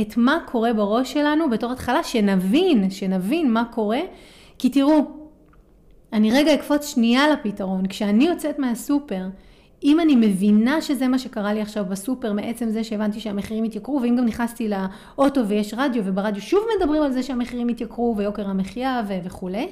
את 0.00 0.16
מה 0.16 0.38
קורה 0.46 0.72
בראש 0.72 1.12
שלנו 1.12 1.50
בתור 1.50 1.72
התחלה, 1.72 2.04
שנבין, 2.04 2.90
שנבין 2.90 3.50
מה 3.52 3.64
קורה, 3.64 4.00
כי 4.58 4.70
תראו, 4.70 5.00
אני 6.12 6.32
רגע 6.32 6.54
אקפוץ 6.54 6.86
שנייה 6.94 7.28
לפתרון. 7.28 7.86
כשאני 7.86 8.26
יוצאת 8.26 8.58
מהסופר 8.58 9.22
אם 9.84 10.00
אני 10.00 10.16
מבינה 10.16 10.80
שזה 10.82 11.08
מה 11.08 11.18
שקרה 11.18 11.52
לי 11.54 11.60
עכשיו 11.60 11.84
בסופר, 11.84 12.32
מעצם 12.32 12.70
זה 12.70 12.84
שהבנתי 12.84 13.20
שהמחירים 13.20 13.64
התייקרו, 13.64 14.00
ואם 14.02 14.16
גם 14.18 14.24
נכנסתי 14.24 14.68
לאוטו 14.68 15.48
ויש 15.48 15.74
רדיו, 15.76 16.02
וברדיו 16.06 16.42
שוב 16.42 16.60
מדברים 16.76 17.02
על 17.02 17.12
זה 17.12 17.22
שהמחירים 17.22 17.68
התייקרו, 17.68 18.14
ויוקר 18.16 18.48
המחיה 18.48 19.02
ו- 19.08 19.18
וכולי, 19.24 19.68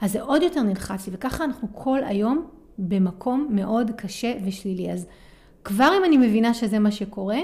אז 0.00 0.12
זה 0.12 0.22
עוד 0.22 0.42
יותר 0.42 0.62
נלחץ 0.62 1.06
לי, 1.06 1.12
וככה 1.16 1.44
אנחנו 1.44 1.68
כל 1.72 2.04
היום 2.04 2.46
במקום 2.78 3.46
מאוד 3.50 3.90
קשה 3.96 4.34
ושלילי. 4.44 4.92
אז 4.92 5.06
כבר 5.64 5.90
אם 5.98 6.04
אני 6.04 6.16
מבינה 6.16 6.54
שזה 6.54 6.78
מה 6.78 6.90
שקורה, 6.90 7.38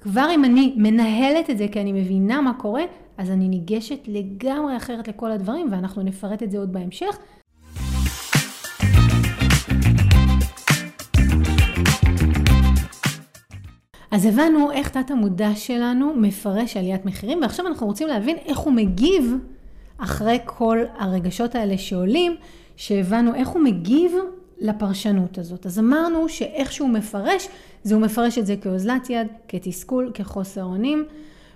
כבר 0.00 0.28
אם 0.34 0.44
אני 0.44 0.74
מנהלת 0.76 1.50
את 1.50 1.58
זה 1.58 1.66
כי 1.72 1.80
אני 1.80 1.92
מבינה 1.92 2.40
מה 2.40 2.52
קורה, 2.54 2.82
אז 3.18 3.30
אני 3.30 3.48
ניגשת 3.48 3.98
לגמרי 4.06 4.76
אחרת 4.76 5.08
לכל 5.08 5.30
הדברים, 5.30 5.66
ואנחנו 5.70 6.02
נפרט 6.02 6.42
את 6.42 6.50
זה 6.50 6.58
עוד 6.58 6.72
בהמשך. 6.72 7.18
אז 14.10 14.24
הבנו 14.24 14.72
איך 14.72 14.88
תת 14.88 15.10
המודע 15.10 15.54
שלנו 15.54 16.14
מפרש 16.16 16.76
עליית 16.76 17.04
מחירים, 17.04 17.38
ועכשיו 17.42 17.66
אנחנו 17.66 17.86
רוצים 17.86 18.08
להבין 18.08 18.36
איך 18.46 18.58
הוא 18.58 18.72
מגיב 18.72 19.34
אחרי 19.98 20.38
כל 20.44 20.78
הרגשות 20.98 21.54
האלה 21.54 21.78
שעולים, 21.78 22.36
שהבנו 22.76 23.34
איך 23.34 23.48
הוא 23.48 23.62
מגיב 23.62 24.12
לפרשנות 24.60 25.38
הזאת. 25.38 25.66
אז 25.66 25.78
אמרנו 25.78 26.28
שאיך 26.28 26.72
שהוא 26.72 26.88
מפרש, 26.88 27.48
זה 27.82 27.94
הוא 27.94 28.02
מפרש 28.02 28.38
את 28.38 28.46
זה 28.46 28.56
כאוזלת 28.56 29.10
יד, 29.10 29.26
כתסכול, 29.48 30.10
כחוסר 30.14 30.64
אונים, 30.64 31.04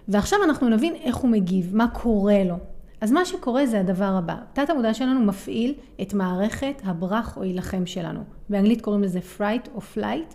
ועכשיו 0.09 0.39
אנחנו 0.45 0.69
נבין 0.69 0.95
איך 0.95 1.17
הוא 1.17 1.31
מגיב, 1.31 1.77
מה 1.77 1.89
קורה 1.89 2.45
לו. 2.45 2.57
אז 3.01 3.13
מה 3.13 3.25
שקורה 3.25 3.67
זה 3.67 3.81
הדבר 3.81 4.15
הבא, 4.19 4.37
תת 4.53 4.71
המודע 4.71 4.95
שלנו 4.95 5.21
מפעיל 5.21 5.75
את 6.03 6.15
מערכת 6.15 6.83
הברח 6.85 7.37
או 7.37 7.45
יילחם 7.45 7.87
שלנו. 7.87 8.21
באנגלית 8.49 8.81
קוראים 8.81 9.03
לזה 9.03 9.21
fright 9.39 9.69
או 9.75 9.81
flight, 9.95 10.35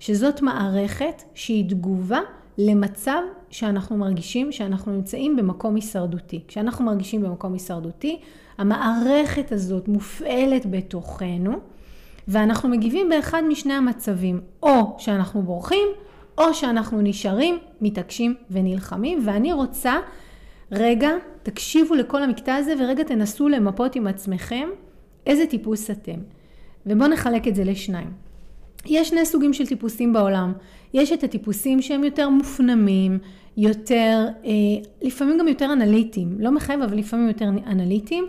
שזאת 0.00 0.42
מערכת 0.42 1.22
שהיא 1.34 1.68
תגובה 1.68 2.20
למצב 2.58 3.22
שאנחנו 3.50 3.96
מרגישים 3.96 4.52
שאנחנו 4.52 4.92
נמצאים 4.92 5.36
במקום 5.36 5.74
הישרדותי. 5.74 6.40
כשאנחנו 6.48 6.84
מרגישים 6.84 7.22
במקום 7.22 7.52
הישרדותי, 7.52 8.20
המערכת 8.58 9.52
הזאת 9.52 9.88
מופעלת 9.88 10.66
בתוכנו, 10.70 11.52
ואנחנו 12.28 12.68
מגיבים 12.68 13.08
באחד 13.08 13.42
משני 13.48 13.72
המצבים, 13.72 14.40
או 14.62 14.96
שאנחנו 14.98 15.42
בורחים, 15.42 15.88
או 16.38 16.54
שאנחנו 16.54 17.00
נשארים, 17.02 17.58
מתעקשים 17.80 18.34
ונלחמים, 18.50 19.22
ואני 19.24 19.52
רוצה, 19.52 19.94
רגע, 20.72 21.10
תקשיבו 21.42 21.94
לכל 21.94 22.22
המקטע 22.22 22.54
הזה 22.54 22.74
ורגע 22.78 23.04
תנסו 23.04 23.48
למפות 23.48 23.96
עם 23.96 24.06
עצמכם 24.06 24.68
איזה 25.26 25.46
טיפוס 25.46 25.90
אתם. 25.90 26.20
ובואו 26.86 27.08
נחלק 27.08 27.48
את 27.48 27.54
זה 27.54 27.64
לשניים. 27.64 28.29
יש 28.86 29.08
שני 29.08 29.26
סוגים 29.26 29.52
של 29.52 29.66
טיפוסים 29.66 30.12
בעולם. 30.12 30.52
יש 30.94 31.12
את 31.12 31.24
הטיפוסים 31.24 31.82
שהם 31.82 32.04
יותר 32.04 32.28
מופנמים, 32.28 33.18
יותר, 33.56 34.26
אה, 34.44 34.50
לפעמים 35.02 35.38
גם 35.38 35.48
יותר 35.48 35.72
אנליטיים, 35.72 36.36
לא 36.38 36.50
מחייב 36.50 36.82
אבל 36.82 36.98
לפעמים 36.98 37.28
יותר 37.28 37.48
אנליטיים. 37.66 38.24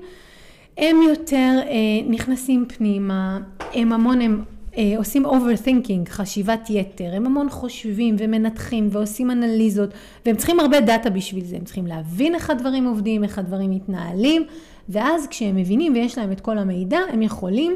הם 0.77 0.97
יותר 1.09 1.59
אה, 1.63 2.09
נכנסים 2.09 2.65
פנימה, 2.67 3.39
הם 3.73 3.93
המון, 3.93 4.21
הם 4.21 4.43
אה, 4.77 4.93
עושים 4.97 5.25
overthinking, 5.25 6.09
חשיבת 6.09 6.69
יתר, 6.69 7.09
הם 7.13 7.25
המון 7.25 7.49
חושבים 7.49 8.15
ומנתחים 8.19 8.87
ועושים 8.91 9.31
אנליזות, 9.31 9.89
והם 10.25 10.35
צריכים 10.35 10.59
הרבה 10.59 10.81
דאטה 10.81 11.09
בשביל 11.09 11.45
זה, 11.45 11.55
הם 11.55 11.63
צריכים 11.63 11.87
להבין 11.87 12.35
איך 12.35 12.49
הדברים 12.49 12.85
עובדים, 12.85 13.23
איך 13.23 13.39
הדברים 13.39 13.71
מתנהלים, 13.71 14.43
ואז 14.89 15.27
כשהם 15.27 15.55
מבינים 15.55 15.93
ויש 15.93 16.17
להם 16.17 16.31
את 16.31 16.41
כל 16.41 16.57
המידע, 16.57 16.99
הם 17.13 17.21
יכולים 17.21 17.75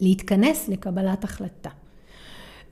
להתכנס 0.00 0.68
לקבלת 0.68 1.24
החלטה. 1.24 1.70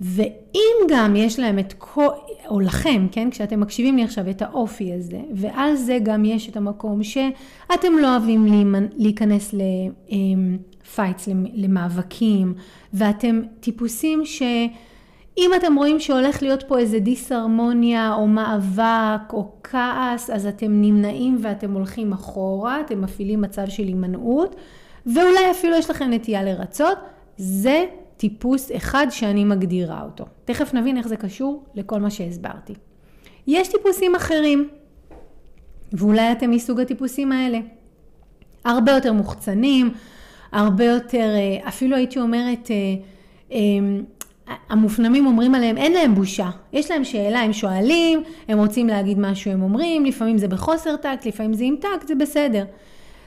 ואם 0.01 0.77
גם 0.89 1.17
יש 1.17 1.39
להם 1.39 1.59
את 1.59 1.75
כל, 1.79 2.09
או 2.49 2.61
לכם, 2.61 3.07
כן, 3.13 3.31
כשאתם 3.31 3.61
מקשיבים 3.61 3.97
לי 3.97 4.05
עכשיו 4.05 4.31
את 4.31 4.43
האופי 4.43 4.93
הזה, 4.93 5.21
ועל 5.35 5.77
זה 5.77 5.99
גם 6.03 6.25
יש 6.25 6.49
את 6.49 6.57
המקום 6.57 7.03
שאתם 7.03 7.93
לא 8.01 8.11
אוהבים 8.11 8.47
להיכנס 8.97 9.55
לפייטס, 9.55 11.29
למאבקים, 11.55 12.55
ואתם 12.95 13.43
טיפוסים 13.61 14.25
שאם 14.25 15.51
אתם 15.57 15.75
רואים 15.77 16.01
שהולך 16.01 16.43
להיות 16.43 16.63
פה 16.69 16.79
איזה 16.79 16.99
דיסהרמוניה 16.99 18.15
או 18.15 18.27
מאבק 18.27 19.33
או 19.33 19.53
כעס, 19.63 20.31
אז 20.31 20.47
אתם 20.47 20.81
נמנעים 20.81 21.39
ואתם 21.43 21.73
הולכים 21.73 22.13
אחורה, 22.13 22.81
אתם 22.81 23.01
מפעילים 23.01 23.41
מצב 23.41 23.69
של 23.69 23.83
הימנעות, 23.83 24.57
ואולי 25.07 25.51
אפילו 25.51 25.77
יש 25.77 25.91
לכם 25.91 26.11
נטייה 26.11 26.43
לרצות, 26.43 26.99
זה 27.37 27.87
טיפוס 28.17 28.71
אחד 28.77 29.07
שאני 29.11 29.45
מגדירה 29.45 30.03
אותו. 30.03 30.25
תכף 30.45 30.75
נבין 30.75 30.97
איך 30.97 31.09
זה 31.09 31.17
קשור 31.17 31.65
לכל 31.75 32.01
מה 32.01 32.11
שהסברתי. 32.11 32.75
יש 33.47 33.69
טיפוסים 33.69 34.15
אחרים, 34.15 34.69
ואולי 35.93 36.33
אתם 36.33 36.51
מסוג 36.51 36.81
הטיפוסים 36.81 37.33
האלה. 37.33 37.59
הרבה 38.65 38.93
יותר 38.93 39.13
מוחצנים, 39.13 39.91
הרבה 40.53 40.85
יותר, 40.85 41.35
אה, 41.35 41.69
אפילו 41.69 41.97
הייתי 41.97 42.21
אומרת, 42.21 42.71
אה, 42.71 42.77
אה, 43.53 43.59
המופנמים 44.69 45.27
אומרים 45.27 45.55
עליהם, 45.55 45.77
אין 45.77 45.93
להם 45.93 46.15
בושה. 46.15 46.51
יש 46.73 46.91
להם 46.91 47.05
שאלה, 47.05 47.41
הם 47.41 47.53
שואלים, 47.53 48.23
הם 48.49 48.59
רוצים 48.59 48.89
להגיד 48.89 49.19
משהו, 49.19 49.51
הם 49.51 49.63
אומרים, 49.63 50.05
לפעמים 50.05 50.39
זה 50.39 50.49
בחוסר 50.49 50.97
טקט, 50.97 51.27
לפעמים 51.27 51.55
זה 51.55 51.65
עם 51.65 51.77
טקט, 51.81 52.09
זה 52.09 52.15
בסדר. 52.15 52.65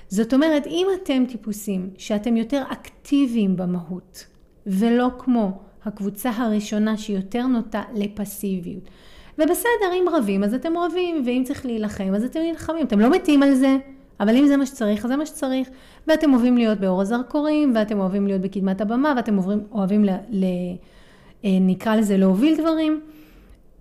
זאת 0.10 0.34
אומרת, 0.34 0.68
אם 0.68 0.88
אתם 1.04 1.24
טיפוסים 1.28 1.90
שאתם 1.98 2.38
יותר 2.38 2.64
אקטיביים 2.72 3.56
במהות, 3.58 4.26
ולא 4.68 5.08
כמו 5.18 5.60
הקבוצה 5.86 6.30
הראשונה 6.30 6.98
שהיא 6.98 7.16
יותר 7.16 7.48
נוטה 7.48 7.84
לפסיביות. 7.96 8.84
ובסדר, 9.38 9.94
אם 9.94 10.06
רבים 10.14 10.44
אז 10.44 10.54
אתם 10.54 10.78
רבים, 10.78 11.24
ואם 11.26 11.44
צריך 11.46 11.66
להילחם 11.66 12.14
אז 12.16 12.24
אתם 12.24 12.40
נלחמים. 12.40 12.86
אתם 12.86 13.00
לא 13.00 13.12
מתים 13.12 13.44
על 13.44 13.54
זה, 13.54 13.78
אבל 14.20 14.36
אם 14.36 14.48
זה 14.48 14.58
מה 14.58 14.66
שצריך, 14.66 15.06
אז 15.06 15.12
זה 15.12 15.18
מה 15.18 15.26
שצריך. 15.26 15.70
ואתם 16.08 16.34
אוהבים 16.34 16.58
להיות 16.58 16.80
באור 16.80 17.02
הזרקורים, 17.02 17.72
ואתם 17.76 18.00
אוהבים 18.00 18.28
להיות 18.28 18.42
בקדמת 18.42 18.82
הבמה, 18.82 19.14
ואתם 19.16 19.38
אוהבים, 19.38 19.64
אוהבים 19.72 20.06
ל, 20.06 20.10
ל, 20.30 20.46
אה, 21.46 21.50
נקרא 21.62 21.96
לזה 21.96 22.18
להוביל 22.18 22.58
דברים. 22.58 23.02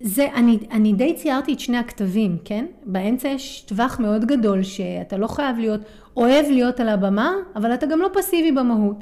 זה, 0.00 0.28
אני, 0.34 0.58
אני 0.70 0.92
די 0.92 1.14
ציירתי 1.14 1.52
את 1.52 1.60
שני 1.60 1.76
הכתבים, 1.76 2.38
כן? 2.44 2.66
באמצע 2.84 3.28
יש 3.28 3.60
טווח 3.60 4.00
מאוד 4.00 4.24
גדול 4.24 4.62
שאתה 4.62 5.16
לא 5.16 5.26
חייב 5.26 5.58
להיות, 5.58 5.80
אוהב 6.16 6.46
להיות 6.50 6.80
על 6.80 6.88
הבמה, 6.88 7.32
אבל 7.56 7.74
אתה 7.74 7.86
גם 7.86 8.00
לא 8.00 8.08
פסיבי 8.14 8.52
במהות. 8.52 8.96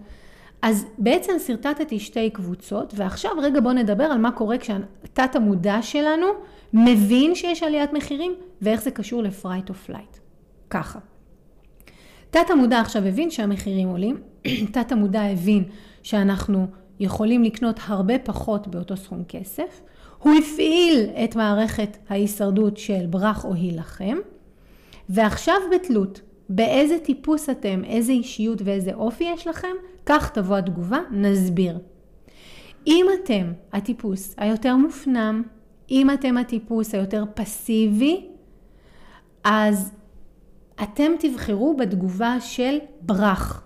אז 0.63 0.87
בעצם 0.99 1.33
שרטטתי 1.47 1.99
שתי 1.99 2.31
קבוצות, 2.31 2.93
ועכשיו 2.97 3.31
רגע 3.43 3.61
בואו 3.61 3.75
נדבר 3.75 4.05
על 4.05 4.19
מה 4.19 4.31
קורה 4.31 4.59
כשהתת 4.59 5.37
המודע 5.37 5.83
שלנו 5.83 6.27
מבין 6.73 7.35
שיש 7.35 7.63
עליית 7.63 7.93
מחירים, 7.93 8.35
ואיך 8.63 8.83
זה 8.83 8.91
קשור 8.91 9.23
ל 9.23 9.30
fight 9.30 9.69
או 9.69 9.75
flight. 9.75 10.17
ככה. 10.71 10.99
תת 12.31 12.51
המודע 12.51 12.81
עכשיו 12.81 13.07
הבין 13.07 13.31
שהמחירים 13.31 13.89
עולים, 13.89 14.21
תת 14.73 14.93
המודע 14.93 15.23
הבין 15.23 15.65
שאנחנו 16.03 16.67
יכולים 17.01 17.43
לקנות 17.43 17.81
הרבה 17.87 18.19
פחות 18.19 18.69
באותו 18.69 18.97
סכום 18.97 19.25
כסף, 19.29 19.81
הוא 20.27 20.35
הפעיל 20.35 21.11
את 21.25 21.37
מערכת 21.37 21.97
ההישרדות 22.09 22.77
של 22.77 23.07
ברח 23.11 23.45
או 23.45 23.55
הילחם, 23.55 24.17
ועכשיו 25.09 25.55
בתלות 25.75 26.21
באיזה 26.49 26.99
טיפוס 26.99 27.51
אתם, 27.51 27.85
איזה 27.85 28.13
אישיות 28.13 28.63
ואיזה 28.65 28.95
אופי 28.95 29.25
יש 29.25 29.47
לכם, 29.47 29.77
כך 30.07 30.31
תבוא 30.31 30.57
התגובה, 30.57 30.99
נסביר. 31.11 31.79
אם 32.87 33.07
אתם 33.15 33.53
הטיפוס 33.73 34.35
היותר 34.39 34.77
מופנם, 34.77 35.43
אם 35.91 36.11
אתם 36.11 36.37
הטיפוס 36.37 36.95
היותר 36.95 37.25
פסיבי, 37.35 38.27
אז 39.45 39.93
אתם 40.83 41.13
תבחרו 41.19 41.77
בתגובה 41.77 42.37
של 42.41 42.79
ברח. 43.01 43.63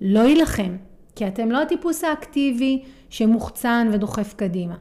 לא 0.00 0.20
יילחם, 0.20 0.76
כי 1.16 1.28
אתם 1.28 1.50
לא 1.50 1.62
הטיפוס 1.62 2.04
האקטיבי 2.04 2.82
שמוחצן 3.10 3.88
ודוחף 3.92 4.34
קדימה. 4.34 4.76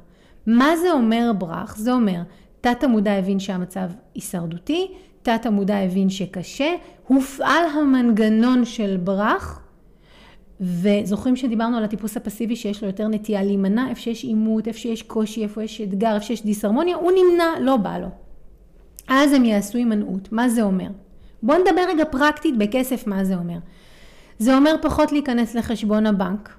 מה 0.48 0.78
זה 0.78 0.92
אומר 0.92 1.32
ברח? 1.38 1.76
זה 1.78 1.94
אומר, 1.94 2.22
תת 2.62 2.84
המודע 2.84 3.14
הבין 3.14 3.40
שהמצב 3.40 3.90
הישרדותי, 4.16 4.92
תת 5.22 5.46
המודע 5.46 5.78
הבין 5.78 6.10
שקשה, 6.10 6.76
הופעל 7.08 7.66
המנגנון 7.66 8.66
של 8.66 8.98
ברח, 9.04 9.62
וזוכרים 10.62 11.36
שדיברנו 11.36 11.78
על 11.78 11.84
הטיפוס 11.84 12.18
הפסיבי 12.18 12.56
שיש 12.56 12.82
לו 12.82 12.88
יותר 12.88 13.08
נטייה 13.08 13.44
להימנע, 13.44 13.90
איפה 13.90 14.02
שיש 14.02 14.24
עימות, 14.24 14.68
איפה 14.68 14.80
שיש 14.80 15.04
קושי, 15.04 15.44
איפה 15.44 15.64
יש 15.64 15.82
אתגר, 15.82 16.16
איפה 16.16 16.26
שיש 16.26 16.44
דיסהרמוניה, 16.44 16.96
הוא 16.96 17.12
נמנע, 17.12 17.60
לא 17.60 17.78
בא 17.78 17.98
לו. 17.98 18.08
אז 19.08 19.34
הם 19.34 19.46
יעשו 19.46 19.78
הימנעות. 19.78 20.32
מה 20.32 20.50
זה 20.50 20.62
אומר? 20.62 20.88
בואו 21.44 21.58
נדבר 21.58 21.82
רגע 21.90 22.06
פרקטית 22.06 22.58
בכסף 22.58 23.08
מה 23.08 23.24
זה 23.24 23.36
אומר. 23.36 23.58
זה 24.40 24.58
אומר 24.58 24.76
פחות 24.82 25.12
להיכנס 25.12 25.56
לחשבון 25.56 26.06
הבנק. 26.06 26.56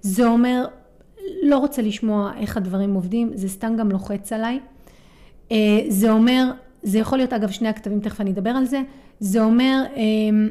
זה 0.00 0.26
אומר, 0.26 0.66
לא 1.42 1.58
רוצה 1.58 1.82
לשמוע 1.82 2.32
איך 2.36 2.56
הדברים 2.56 2.94
עובדים, 2.94 3.30
זה 3.34 3.48
סתם 3.48 3.76
גם 3.76 3.90
לוחץ 3.90 4.32
עליי. 4.32 4.60
אה, 5.52 5.56
זה 5.88 6.10
אומר, 6.10 6.50
זה 6.82 6.98
יכול 6.98 7.18
להיות 7.18 7.32
אגב 7.32 7.50
שני 7.50 7.68
הכתבים, 7.68 8.00
תכף 8.00 8.20
אני 8.20 8.30
אדבר 8.30 8.50
על 8.50 8.64
זה. 8.64 8.82
זה 9.20 9.42
אומר, 9.42 9.82
אמ, 9.96 10.48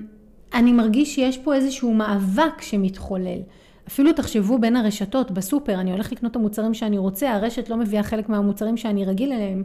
אני 0.54 0.74
מרגיש 0.74 1.16
שיש 1.16 1.38
פה 1.38 1.56
איזשהו 1.56 1.94
מאבק 1.94 2.62
שמתחולל. 2.62 3.40
אפילו 3.88 4.14
תחשבו 4.14 4.60
בין 4.60 4.76
הרשתות 4.76 5.32
בסופר, 5.32 5.80
אני 5.80 5.92
הולך 5.92 6.12
לקנות 6.12 6.32
את 6.32 6.36
המוצרים 6.36 6.74
שאני 6.74 6.98
רוצה, 6.98 7.34
הרשת 7.34 7.70
לא 7.70 7.78
מביאה 7.78 8.04
חלק 8.04 8.30
מהמוצרים 8.30 8.78
שאני 8.78 9.06
רגיל 9.06 9.34
אליהם, 9.34 9.64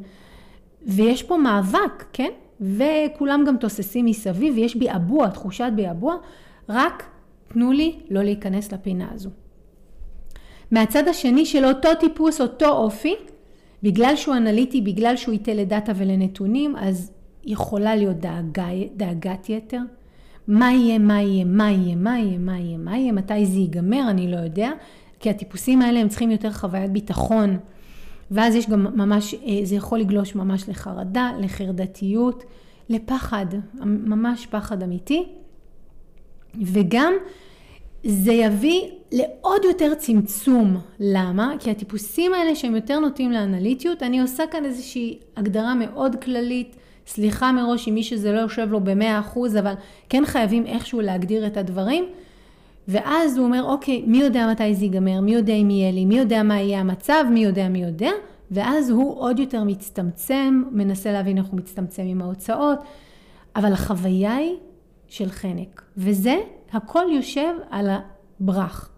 ויש 0.86 1.22
פה 1.22 1.36
מאבק, 1.36 2.04
כן? 2.12 2.30
וכולם 2.60 3.44
גם 3.46 3.56
תוססים 3.56 4.04
מסביב, 4.04 4.54
ויש 4.56 4.76
ביעבוע, 4.76 5.28
תחושת 5.28 5.70
ביעבוע, 5.76 6.16
רק 6.68 7.02
תנו 7.48 7.72
לי 7.72 7.98
לא 8.10 8.22
להיכנס 8.22 8.72
לפינה 8.72 9.08
הזו. 9.12 9.30
מהצד 10.70 11.08
השני 11.08 11.46
של 11.46 11.64
אותו 11.64 11.88
טיפוס, 12.00 12.40
אותו 12.40 12.68
אופי, 12.68 13.14
בגלל 13.82 14.16
שהוא 14.16 14.34
אנליטי, 14.34 14.80
בגלל 14.80 15.16
שהוא 15.16 15.32
ייתה 15.32 15.54
לדאטה 15.54 15.92
ולנתונים, 15.96 16.76
אז 16.76 17.12
יכולה 17.44 17.96
להיות 17.96 18.16
דאגה, 18.16 18.68
דאגת 18.96 19.48
יתר. 19.48 19.80
מה 20.48 20.72
יהיה, 20.72 20.98
מה 20.98 21.22
יהיה, 21.22 21.44
מה 21.44 21.70
יהיה, 21.70 21.96
מה 21.96 22.18
יהיה, 22.18 22.38
מה 22.38 22.58
יהיה, 22.58 22.78
מה 22.78 22.98
יהיה, 22.98 23.12
מתי 23.12 23.46
זה 23.46 23.58
ייגמר, 23.58 24.10
אני 24.10 24.30
לא 24.30 24.36
יודע, 24.36 24.70
כי 25.20 25.30
הטיפוסים 25.30 25.82
האלה 25.82 26.00
הם 26.00 26.08
צריכים 26.08 26.30
יותר 26.30 26.52
חוויית 26.52 26.90
ביטחון, 26.90 27.58
ואז 28.30 28.54
יש 28.54 28.70
גם 28.70 28.82
ממש, 28.96 29.34
אה, 29.34 29.60
זה 29.62 29.74
יכול 29.74 29.98
לגלוש 29.98 30.34
ממש 30.34 30.68
לחרדה, 30.68 31.32
לחרדתיות, 31.40 32.44
לפחד, 32.88 33.46
ממש 33.84 34.46
פחד 34.46 34.82
אמיתי, 34.82 35.26
וגם 36.62 37.14
זה 38.04 38.32
יביא 38.32 38.80
לעוד 39.12 39.64
יותר 39.64 39.94
צמצום. 39.94 40.76
למה? 41.00 41.52
כי 41.60 41.70
הטיפוסים 41.70 42.34
האלה 42.34 42.54
שהם 42.54 42.74
יותר 42.74 42.98
נוטים 42.98 43.32
לאנליטיות, 43.32 44.02
אני 44.02 44.20
עושה 44.20 44.46
כאן 44.50 44.64
איזושהי 44.64 45.18
הגדרה 45.36 45.74
מאוד 45.74 46.16
כללית, 46.16 46.76
סליחה 47.06 47.52
מראש 47.52 47.88
עם 47.88 47.94
מי 47.94 48.02
שזה 48.02 48.32
לא 48.32 48.40
יושב 48.40 48.68
לו 48.70 48.80
במאה 48.80 49.20
אחוז, 49.20 49.56
אבל 49.56 49.74
כן 50.08 50.22
חייבים 50.26 50.66
איכשהו 50.66 51.00
להגדיר 51.00 51.46
את 51.46 51.56
הדברים. 51.56 52.04
ואז 52.88 53.38
הוא 53.38 53.46
אומר, 53.46 53.62
אוקיי, 53.64 54.02
מי 54.06 54.18
יודע 54.18 54.46
מתי 54.52 54.74
זה 54.74 54.84
ייגמר, 54.84 55.20
מי 55.20 55.34
יודע 55.34 55.52
אם 55.52 55.70
יהיה 55.70 55.92
לי, 55.92 56.04
מי 56.04 56.18
יודע 56.18 56.42
מה 56.42 56.60
יהיה 56.60 56.80
המצב, 56.80 57.24
מי 57.30 57.44
יודע 57.44 57.68
מי 57.68 57.82
יודע, 57.82 58.10
ואז 58.50 58.90
הוא 58.90 59.20
עוד 59.20 59.38
יותר 59.38 59.64
מצטמצם, 59.64 60.62
מנסה 60.70 61.12
להבין 61.12 61.38
איך 61.38 61.46
הוא 61.46 61.56
מצטמצם 61.56 62.02
עם 62.02 62.22
ההוצאות, 62.22 62.78
אבל 63.56 63.72
החוויה 63.72 64.36
היא 64.36 64.54
של 65.08 65.30
חנק, 65.30 65.82
וזה 65.96 66.36
הכל 66.74 67.04
יושב 67.10 67.54
על 67.70 67.88
הברח. 67.90 68.90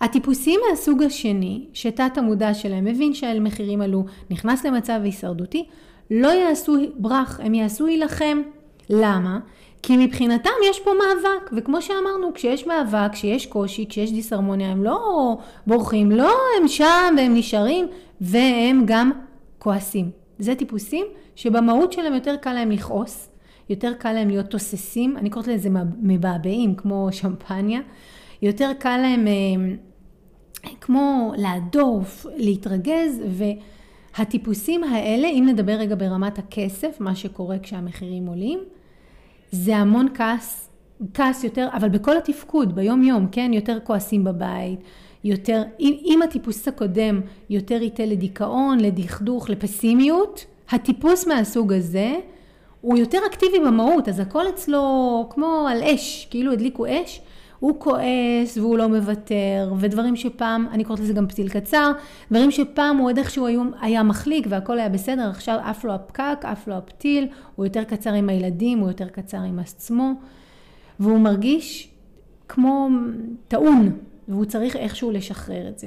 הטיפוסים 0.00 0.60
מהסוג 0.70 1.02
השני, 1.02 1.66
שתת 1.72 2.18
המודע 2.18 2.54
שלהם 2.54 2.84
מבין 2.84 3.14
שהמחירים 3.14 3.80
עלו, 3.80 4.04
נכנס 4.30 4.66
למצב 4.66 5.00
הישרדותי, 5.04 5.66
לא 6.10 6.28
יעשו 6.28 6.76
ברח, 6.96 7.40
הם 7.42 7.54
יעשו 7.54 7.86
להילחם. 7.86 8.42
למה? 8.90 9.38
כי 9.82 9.96
מבחינתם 9.96 10.50
יש 10.70 10.80
פה 10.80 10.90
מאבק, 10.90 11.50
וכמו 11.56 11.82
שאמרנו, 11.82 12.34
כשיש 12.34 12.66
מאבק, 12.66 13.12
כשיש 13.12 13.46
קושי, 13.46 13.86
כשיש 13.88 14.12
דיסהרמוניה, 14.12 14.70
הם 14.70 14.84
לא 14.84 15.36
בורחים, 15.66 16.10
לא, 16.10 16.32
הם 16.60 16.68
שם 16.68 17.14
והם 17.16 17.34
נשארים, 17.34 17.86
והם 18.20 18.82
גם 18.86 19.10
כועסים. 19.58 20.10
זה 20.38 20.54
טיפוסים 20.54 21.06
שבמהות 21.36 21.92
שלהם 21.92 22.14
יותר 22.14 22.36
קל 22.36 22.52
להם 22.52 22.70
לכעוס, 22.70 23.28
יותר 23.68 23.92
קל 23.98 24.12
להם 24.12 24.28
להיות 24.28 24.46
תוססים, 24.46 25.16
אני 25.16 25.30
קוראת 25.30 25.46
לזה 25.46 25.68
מבעבעים, 26.02 26.74
כמו 26.74 27.08
שמפניה, 27.12 27.80
יותר 28.42 28.70
קל 28.78 28.96
להם 28.96 29.26
אה, 29.26 30.72
כמו 30.80 31.32
להדוף, 31.36 32.26
להתרגז, 32.36 33.20
והטיפוסים 34.18 34.84
האלה, 34.84 35.28
אם 35.28 35.46
נדבר 35.48 35.72
רגע 35.72 35.94
ברמת 35.94 36.38
הכסף, 36.38 36.96
מה 37.00 37.14
שקורה 37.14 37.58
כשהמחירים 37.58 38.26
עולים, 38.26 38.58
זה 39.50 39.76
המון 39.76 40.08
כעס, 40.14 40.70
כעס 41.14 41.44
יותר, 41.44 41.68
אבל 41.72 41.88
בכל 41.88 42.16
התפקוד, 42.16 42.74
ביום 42.74 43.02
יום, 43.02 43.26
כן? 43.32 43.50
יותר 43.54 43.78
כועסים 43.84 44.24
בבית, 44.24 44.80
יותר, 45.24 45.62
אם, 45.80 45.96
אם 46.04 46.22
הטיפוס 46.22 46.68
הקודם 46.68 47.20
יותר 47.50 47.82
ייתה 47.82 48.06
לדיכאון, 48.06 48.80
לדכדוך, 48.80 49.50
לפסימיות, 49.50 50.44
הטיפוס 50.70 51.26
מהסוג 51.26 51.72
הזה 51.72 52.14
הוא 52.82 52.98
יותר 52.98 53.18
אקטיבי 53.30 53.58
במהות, 53.58 54.08
אז 54.08 54.20
הכל 54.20 54.48
אצלו 54.48 55.26
כמו 55.30 55.66
על 55.70 55.82
אש, 55.82 56.26
כאילו 56.30 56.52
הדליקו 56.52 56.86
אש, 56.88 57.20
הוא 57.58 57.80
כועס 57.80 58.56
והוא 58.56 58.78
לא 58.78 58.88
מוותר, 58.88 59.72
ודברים 59.78 60.16
שפעם, 60.16 60.66
אני 60.70 60.84
קוראת 60.84 61.00
לזה 61.00 61.12
גם 61.12 61.28
פתיל 61.28 61.48
קצר, 61.48 61.92
דברים 62.30 62.50
שפעם 62.50 62.96
הוא 62.96 63.08
עוד 63.08 63.18
איכשהו 63.18 63.46
היה, 63.46 63.60
היה 63.80 64.02
מחליק 64.02 64.46
והכל 64.50 64.78
היה 64.78 64.88
בסדר, 64.88 65.30
עכשיו 65.30 65.58
עף 65.64 65.84
לו 65.84 65.92
הפקק, 65.92 66.38
עף 66.42 66.68
לו 66.68 66.74
הפתיל, 66.74 67.28
הוא 67.56 67.66
יותר 67.66 67.84
קצר 67.84 68.12
עם 68.12 68.28
הילדים, 68.28 68.78
הוא 68.78 68.88
יותר 68.88 69.08
קצר 69.08 69.40
עם 69.40 69.58
עצמו, 69.58 70.12
והוא 71.00 71.18
מרגיש 71.18 71.90
כמו 72.48 72.88
טעון, 73.48 73.98
והוא 74.28 74.44
צריך 74.44 74.76
איכשהו 74.76 75.10
לשחרר 75.10 75.68
את 75.68 75.78
זה. 75.78 75.86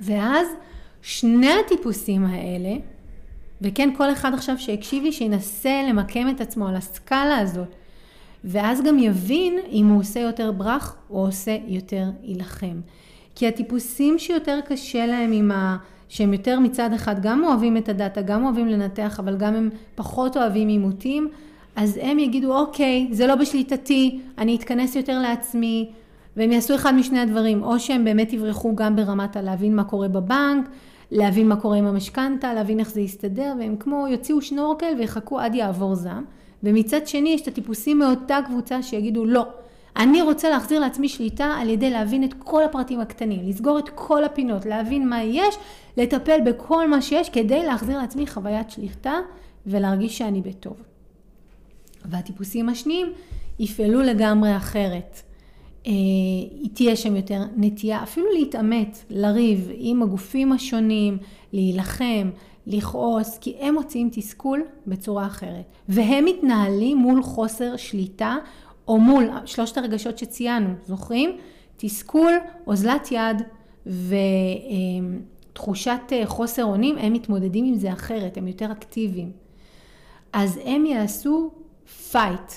ואז 0.00 0.46
שני 1.02 1.50
הטיפוסים 1.64 2.24
האלה, 2.24 2.76
וכן 3.62 3.88
כל 3.96 4.12
אחד 4.12 4.34
עכשיו 4.34 4.58
שהקשיב 4.58 5.02
לי, 5.02 5.12
שינסה 5.12 5.82
למקם 5.88 6.28
את 6.28 6.40
עצמו 6.40 6.68
על 6.68 6.76
הסקאלה 6.76 7.38
הזאת, 7.38 7.68
ואז 8.44 8.82
גם 8.82 8.98
יבין 8.98 9.58
אם 9.72 9.86
הוא 9.86 10.00
עושה 10.00 10.20
יותר 10.20 10.52
ברח 10.52 10.96
או 11.10 11.26
עושה 11.26 11.56
יותר 11.66 12.04
יילחם. 12.22 12.80
כי 13.34 13.48
הטיפוסים 13.48 14.18
שיותר 14.18 14.60
קשה 14.68 15.06
להם 15.06 15.32
עם 15.32 15.50
ה... 15.50 15.76
שהם 16.08 16.32
יותר 16.32 16.58
מצד 16.60 16.92
אחד 16.92 17.22
גם 17.22 17.44
אוהבים 17.44 17.76
את 17.76 17.88
הדאטה, 17.88 18.22
גם 18.22 18.44
אוהבים 18.44 18.68
לנתח, 18.68 19.20
אבל 19.20 19.36
גם 19.36 19.54
הם 19.54 19.70
פחות 19.94 20.36
אוהבים 20.36 20.68
עימותים, 20.68 21.28
אז 21.76 21.98
הם 22.02 22.18
יגידו, 22.18 22.58
אוקיי, 22.58 23.08
זה 23.10 23.26
לא 23.26 23.34
בשליטתי, 23.34 24.20
אני 24.38 24.56
אתכנס 24.56 24.96
יותר 24.96 25.18
לעצמי, 25.18 25.90
והם 26.36 26.52
יעשו 26.52 26.74
אחד 26.74 26.94
משני 26.94 27.20
הדברים, 27.20 27.62
או 27.62 27.80
שהם 27.80 28.04
באמת 28.04 28.32
יברחו 28.32 28.76
גם 28.76 28.96
ברמת 28.96 29.36
הלהבין 29.36 29.76
מה 29.76 29.84
קורה 29.84 30.08
בבנק, 30.08 30.68
להבין 31.10 31.48
מה 31.48 31.56
קורה 31.56 31.76
עם 31.76 31.86
המשכנתה, 31.86 32.54
להבין 32.54 32.80
איך 32.80 32.90
זה 32.90 33.00
יסתדר, 33.00 33.54
והם 33.58 33.76
כמו 33.76 34.08
יוציאו 34.08 34.42
שנורקל 34.42 34.94
ויחכו 34.98 35.40
עד 35.40 35.54
יעבור 35.54 35.94
זעם. 35.94 36.24
ומצד 36.62 37.06
שני 37.06 37.28
יש 37.28 37.40
את 37.40 37.48
הטיפוסים 37.48 37.98
מאותה 37.98 38.38
קבוצה 38.46 38.82
שיגידו 38.82 39.24
לא, 39.24 39.46
אני 39.98 40.22
רוצה 40.22 40.50
להחזיר 40.50 40.80
לעצמי 40.80 41.08
שליטה 41.08 41.44
על 41.44 41.68
ידי 41.68 41.90
להבין 41.90 42.24
את 42.24 42.34
כל 42.38 42.64
הפרטים 42.64 43.00
הקטנים, 43.00 43.48
לסגור 43.48 43.78
את 43.78 43.88
כל 43.94 44.24
הפינות, 44.24 44.66
להבין 44.66 45.08
מה 45.08 45.22
יש, 45.22 45.54
לטפל 45.96 46.40
בכל 46.46 46.88
מה 46.88 47.02
שיש 47.02 47.30
כדי 47.30 47.66
להחזיר 47.66 47.98
לעצמי 47.98 48.26
חוויית 48.26 48.70
שליטה 48.70 49.14
ולהרגיש 49.66 50.18
שאני 50.18 50.40
בטוב. 50.40 50.82
והטיפוסים 52.04 52.68
השניים 52.68 53.06
יפעלו 53.58 54.02
לגמרי 54.02 54.56
אחרת. 54.56 55.22
אה, 55.88 55.92
תהיה 56.74 56.96
שם 56.96 57.16
יותר 57.16 57.42
נטייה 57.56 58.02
אפילו 58.02 58.26
להתעמת, 58.32 59.04
לריב 59.10 59.70
עם 59.74 60.02
הגופים 60.02 60.52
השונים, 60.52 61.18
להילחם, 61.52 62.30
לכעוס, 62.66 63.38
כי 63.38 63.56
הם 63.60 63.74
מוציאים 63.74 64.08
תסכול 64.12 64.64
בצורה 64.86 65.26
אחרת. 65.26 65.64
והם 65.88 66.24
מתנהלים 66.24 66.98
מול 66.98 67.22
חוסר 67.22 67.76
שליטה, 67.76 68.36
או 68.88 68.98
מול 68.98 69.30
שלושת 69.44 69.78
הרגשות 69.78 70.18
שציינו, 70.18 70.68
זוכרים? 70.86 71.36
תסכול, 71.76 72.32
אוזלת 72.66 73.08
יד 73.10 73.42
ותחושת 75.52 76.00
אה, 76.12 76.26
חוסר 76.26 76.64
אונים, 76.64 76.98
הם 76.98 77.12
מתמודדים 77.12 77.64
עם 77.64 77.74
זה 77.74 77.92
אחרת, 77.92 78.36
הם 78.36 78.48
יותר 78.48 78.72
אקטיביים. 78.72 79.32
אז 80.32 80.60
הם 80.64 80.86
יעשו 80.86 81.50
fight, 82.10 82.52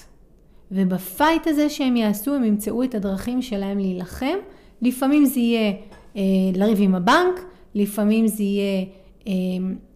וב 0.72 0.93
fight 0.93 1.48
הזה 1.48 1.70
שהם 1.70 1.96
יעשו, 1.96 2.36
הם 2.36 2.44
ימצאו 2.44 2.84
את 2.84 2.96
הדרכים 2.96 3.42
שלהם 3.42 3.80
להילחם. 3.80 4.38
לפעמים 4.82 5.26
זה 5.26 5.40
יהיה 5.40 5.74
אה, 6.16 6.22
לריב 6.54 6.78
עם 6.82 6.96
הבנק, 6.96 7.46
לפעמים 7.76 8.28
זה 8.28 8.44
יהיה 8.44 8.86
אה, 9.28 9.32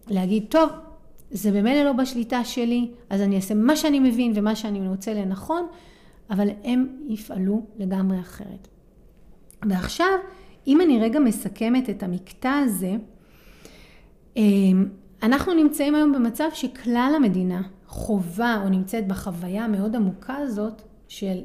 להגיד, 0.08 0.44
טוב, 0.48 0.70
זה 1.30 1.52
במילא 1.52 1.82
לא 1.82 1.92
בשליטה 1.92 2.44
שלי, 2.44 2.90
אז 3.10 3.20
אני 3.20 3.36
אעשה 3.36 3.54
מה 3.54 3.76
שאני 3.76 4.00
מבין 4.00 4.32
ומה 4.34 4.56
שאני 4.56 4.80
מוצא 4.80 5.12
לנכון, 5.12 5.66
אבל 6.30 6.48
הם 6.64 6.86
יפעלו 7.08 7.62
לגמרי 7.78 8.20
אחרת. 8.20 8.68
ועכשיו, 9.68 10.06
אם 10.66 10.80
אני 10.80 11.00
רגע 11.00 11.20
מסכמת 11.20 11.90
את 11.90 12.02
המקטע 12.02 12.52
הזה, 12.52 12.96
אה, 14.36 14.42
אנחנו 15.22 15.54
נמצאים 15.54 15.94
היום 15.94 16.12
במצב 16.12 16.48
שכלל 16.54 17.12
המדינה 17.16 17.62
חובה 17.96 18.60
או 18.64 18.68
נמצאת 18.68 19.08
בחוויה 19.08 19.64
המאוד 19.64 19.96
עמוקה 19.96 20.36
הזאת 20.36 20.82
של 21.08 21.38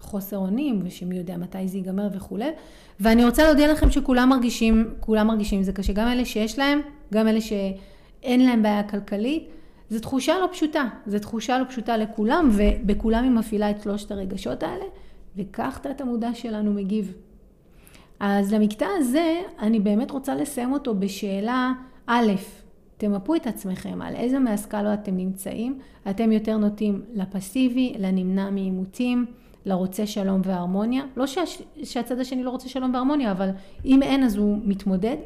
חוסר 0.00 0.36
אונים 0.36 0.80
ושמי 0.84 1.16
יודע 1.16 1.36
מתי 1.36 1.68
זה 1.68 1.76
ייגמר 1.76 2.08
וכולי. 2.12 2.50
ואני 3.00 3.24
רוצה 3.24 3.44
להודיע 3.44 3.72
לכם 3.72 3.90
שכולם 3.90 4.28
מרגישים, 4.28 4.94
כולם 5.00 5.26
מרגישים 5.26 5.62
זה 5.62 5.72
קשה, 5.72 5.92
גם 5.92 6.08
אלה 6.08 6.24
שיש 6.24 6.58
להם, 6.58 6.80
גם 7.12 7.28
אלה 7.28 7.40
שאין 7.40 8.46
להם 8.46 8.62
בעיה 8.62 8.82
כלכלית. 8.82 9.48
זו 9.90 10.00
תחושה 10.00 10.38
לא 10.38 10.48
פשוטה, 10.52 10.84
זו 11.06 11.18
תחושה 11.18 11.58
לא 11.58 11.64
פשוטה 11.64 11.96
לכולם, 11.96 12.50
ובכולם 12.52 13.24
היא 13.24 13.32
מפעילה 13.32 13.70
את 13.70 13.82
שלושת 13.82 14.10
הרגשות 14.10 14.62
האלה, 14.62 14.84
וכך 15.36 15.78
תת 15.82 16.00
המודע 16.00 16.34
שלנו 16.34 16.72
מגיב. 16.72 17.14
אז 18.20 18.52
למקטע 18.52 18.86
הזה, 18.98 19.40
אני 19.58 19.80
באמת 19.80 20.10
רוצה 20.10 20.34
לסיים 20.34 20.72
אותו 20.72 20.94
בשאלה, 20.94 21.72
א', 22.06 22.32
תמפו 22.96 23.34
את 23.34 23.46
עצמכם 23.46 24.02
על 24.02 24.16
איזה 24.16 24.38
מהסקלות 24.38 24.98
אתם 25.02 25.16
נמצאים. 25.16 25.78
אתם 26.10 26.32
יותר 26.32 26.56
נוטים 26.56 27.02
לפסיבי, 27.14 27.94
לנמנע 27.98 28.50
מעימותים, 28.50 29.26
לרוצה 29.66 30.06
שלום 30.06 30.40
והרמוניה. 30.44 31.02
לא 31.16 31.26
שה, 31.26 31.40
שהצד 31.84 32.20
השני 32.20 32.42
לא 32.42 32.50
רוצה 32.50 32.68
שלום 32.68 32.94
והרמוניה, 32.94 33.32
אבל 33.32 33.50
אם 33.84 34.02
אין 34.02 34.22
אז 34.22 34.36
הוא 34.36 34.58
מתמודד. 34.64 35.16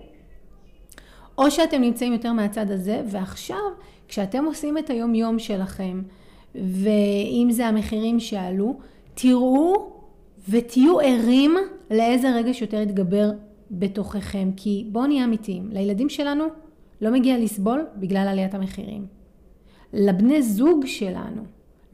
או 1.39 1.51
שאתם 1.51 1.81
נמצאים 1.81 2.13
יותר 2.13 2.33
מהצד 2.33 2.71
הזה, 2.71 3.03
ועכשיו, 3.07 3.59
כשאתם 4.09 4.45
עושים 4.45 4.79
את 4.79 4.91
היום 4.91 5.15
יום 5.15 5.39
שלכם, 5.39 6.03
ואם 6.55 7.49
זה 7.51 7.67
המחירים 7.67 8.21
שעלו, 8.21 8.79
תראו 9.15 9.93
ותהיו 10.49 11.01
ערים 11.01 11.55
לאיזה 11.91 12.35
רגש 12.35 12.63
יותר 12.63 12.81
יתגבר 12.81 13.31
בתוככם. 13.71 14.51
כי 14.57 14.87
בואו 14.93 15.07
נהיה 15.07 15.25
אמיתיים, 15.25 15.69
לילדים 15.73 16.09
שלנו 16.09 16.45
לא 17.01 17.11
מגיע 17.11 17.39
לסבול 17.39 17.87
בגלל 17.97 18.29
עליית 18.29 18.55
המחירים. 18.55 19.07
לבני 19.93 20.43
זוג 20.43 20.87
שלנו 20.87 21.43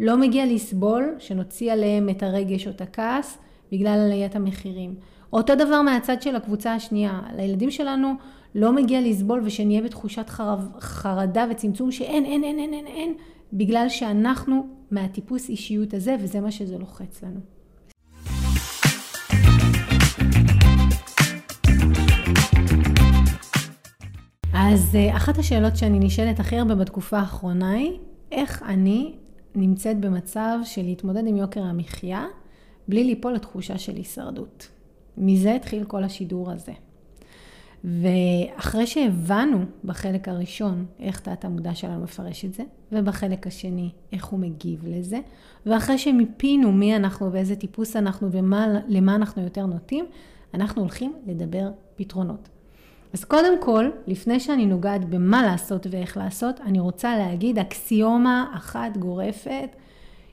לא 0.00 0.16
מגיע 0.16 0.46
לסבול 0.46 1.14
שנוציא 1.18 1.72
עליהם 1.72 2.08
את 2.08 2.22
הרגש 2.22 2.66
או 2.66 2.72
את 2.72 2.80
הכעס 2.80 3.38
בגלל 3.72 3.98
עליית 3.98 4.36
המחירים. 4.36 4.94
אותו 5.32 5.54
דבר 5.54 5.82
מהצד 5.82 6.22
של 6.22 6.36
הקבוצה 6.36 6.74
השנייה, 6.74 7.20
לילדים 7.36 7.70
שלנו 7.70 8.12
לא 8.54 8.72
מגיע 8.72 9.00
לסבול 9.00 9.42
ושנהיה 9.44 9.82
בתחושת 9.82 10.28
חרב, 10.28 10.68
חרדה 10.80 11.46
וצמצום 11.50 11.92
שאין, 11.92 12.24
אין, 12.24 12.44
אין, 12.44 12.58
אין, 12.58 12.74
אין, 12.74 12.86
אין, 12.86 13.14
בגלל 13.52 13.88
שאנחנו 13.88 14.66
מהטיפוס 14.90 15.48
אישיות 15.48 15.94
הזה 15.94 16.16
וזה 16.20 16.40
מה 16.40 16.50
שזה 16.50 16.78
לוחץ 16.78 17.22
לנו. 17.22 17.55
אז 24.68 24.96
אה, 24.96 25.16
אחת 25.16 25.38
השאלות 25.38 25.76
שאני 25.76 25.98
נשאלת 25.98 26.40
הכי 26.40 26.56
הרבה 26.56 26.74
בתקופה 26.74 27.18
האחרונה 27.18 27.70
היא, 27.70 27.92
איך 28.32 28.62
אני 28.62 29.14
נמצאת 29.54 30.00
במצב 30.00 30.58
של 30.64 30.82
להתמודד 30.82 31.26
עם 31.26 31.36
יוקר 31.36 31.62
המחיה 31.62 32.24
בלי 32.88 33.04
ליפול 33.04 33.32
לתחושה 33.32 33.78
של 33.78 33.96
הישרדות. 33.96 34.68
מזה 35.16 35.54
התחיל 35.54 35.84
כל 35.84 36.04
השידור 36.04 36.50
הזה. 36.50 36.72
ואחרי 37.84 38.86
שהבנו 38.86 39.64
בחלק 39.84 40.28
הראשון 40.28 40.86
איך 40.98 41.20
תת 41.20 41.44
המודע 41.44 41.74
שלנו 41.74 42.02
מפרש 42.02 42.44
את 42.44 42.54
זה, 42.54 42.62
ובחלק 42.92 43.46
השני 43.46 43.90
איך 44.12 44.26
הוא 44.26 44.40
מגיב 44.40 44.84
לזה, 44.86 45.20
ואחרי 45.66 45.98
שמיפינו 45.98 46.72
מי 46.72 46.96
אנחנו 46.96 47.32
ואיזה 47.32 47.56
טיפוס 47.56 47.96
אנחנו 47.96 48.32
ולמה 48.32 49.14
אנחנו 49.14 49.42
יותר 49.42 49.66
נוטים, 49.66 50.04
אנחנו 50.54 50.82
הולכים 50.82 51.12
לדבר 51.26 51.70
פתרונות. 51.96 52.55
אז 53.16 53.24
קודם 53.24 53.62
כל, 53.62 53.90
לפני 54.06 54.40
שאני 54.40 54.66
נוגעת 54.66 55.04
במה 55.04 55.42
לעשות 55.42 55.86
ואיך 55.90 56.16
לעשות, 56.16 56.60
אני 56.60 56.80
רוצה 56.80 57.16
להגיד 57.16 57.58
אקסיומה 57.58 58.52
אחת 58.54 58.96
גורפת 58.96 59.76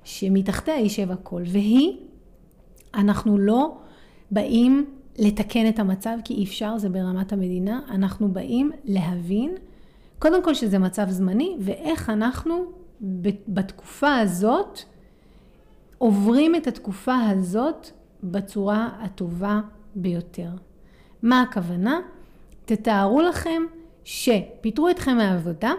שמתחתיה 0.03 0.75
יישב 0.75 1.11
הכל, 1.11 1.41
והיא, 1.45 1.97
אנחנו 2.95 3.37
לא 3.37 3.77
באים 4.31 4.85
לתקן 5.19 5.69
את 5.69 5.79
המצב 5.79 6.17
כי 6.23 6.33
אי 6.33 6.43
אפשר, 6.43 6.77
זה 6.77 6.89
ברמת 6.89 7.33
המדינה, 7.33 7.81
אנחנו 7.89 8.27
באים 8.27 8.71
להבין, 8.85 9.55
קודם 10.19 10.43
כל 10.43 10.53
שזה 10.53 10.79
מצב 10.79 11.09
זמני, 11.09 11.55
ואיך 11.59 12.09
אנחנו 12.09 12.65
בתקופה 13.47 14.15
הזאת 14.15 14.79
עוברים 15.97 16.55
את 16.55 16.67
התקופה 16.67 17.15
הזאת 17.29 17.87
בצורה 18.23 18.89
הטובה 18.99 19.61
ביותר. 19.95 20.49
מה 21.21 21.41
הכוונה? 21.41 21.99
תתארו 22.65 23.21
לכם 23.21 23.63
שפיטרו 24.03 24.89
אתכם 24.89 25.17
מהעבודה 25.17 25.73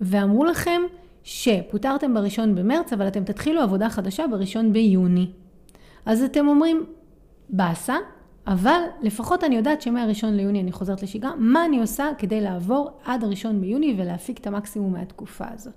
ואמרו 0.00 0.44
לכם 0.44 0.82
שפוטרתם 1.22 2.14
בראשון 2.14 2.54
במרץ, 2.54 2.92
אבל 2.92 3.08
אתם 3.08 3.24
תתחילו 3.24 3.60
עבודה 3.60 3.90
חדשה 3.90 4.26
בראשון 4.26 4.72
ביוני. 4.72 5.30
אז 6.06 6.22
אתם 6.22 6.48
אומרים, 6.48 6.86
באסה, 7.48 7.96
אבל 8.46 8.80
לפחות 9.02 9.44
אני 9.44 9.56
יודעת 9.56 9.82
שמהראשון 9.82 10.34
ליוני 10.34 10.60
אני 10.60 10.72
חוזרת 10.72 11.02
לשגרה, 11.02 11.32
מה 11.36 11.64
אני 11.64 11.80
עושה 11.80 12.06
כדי 12.18 12.40
לעבור 12.40 12.90
עד 13.04 13.24
הראשון 13.24 13.60
ביוני 13.60 13.94
ולהפיק 13.98 14.38
את 14.38 14.46
המקסימום 14.46 14.92
מהתקופה 14.92 15.44
הזאת. 15.54 15.74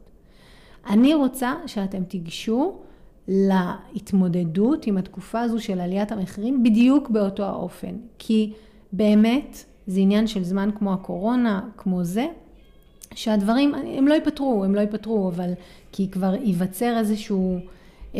אני 0.89 1.13
רוצה 1.13 1.53
שאתם 1.65 2.03
תיגשו 2.03 2.79
להתמודדות 3.27 4.87
עם 4.87 4.97
התקופה 4.97 5.41
הזו 5.41 5.59
של 5.59 5.79
עליית 5.79 6.11
המחירים 6.11 6.63
בדיוק 6.63 7.09
באותו 7.09 7.43
האופן, 7.43 7.95
כי 8.19 8.53
באמת 8.93 9.65
זה 9.91 9.99
עניין 9.99 10.27
של 10.27 10.43
זמן 10.43 10.69
כמו 10.77 10.93
הקורונה, 10.93 11.62
כמו 11.77 12.04
זה, 12.04 12.25
שהדברים, 13.13 13.75
הם 13.75 14.08
לא 14.08 14.13
ייפתרו, 14.13 14.63
הם 14.63 14.75
לא 14.75 14.80
ייפתרו, 14.80 15.30
אבל 15.30 15.51
כי 15.91 16.12
כבר 16.12 16.36
ייווצר 16.43 16.97
איזשהו 16.97 17.60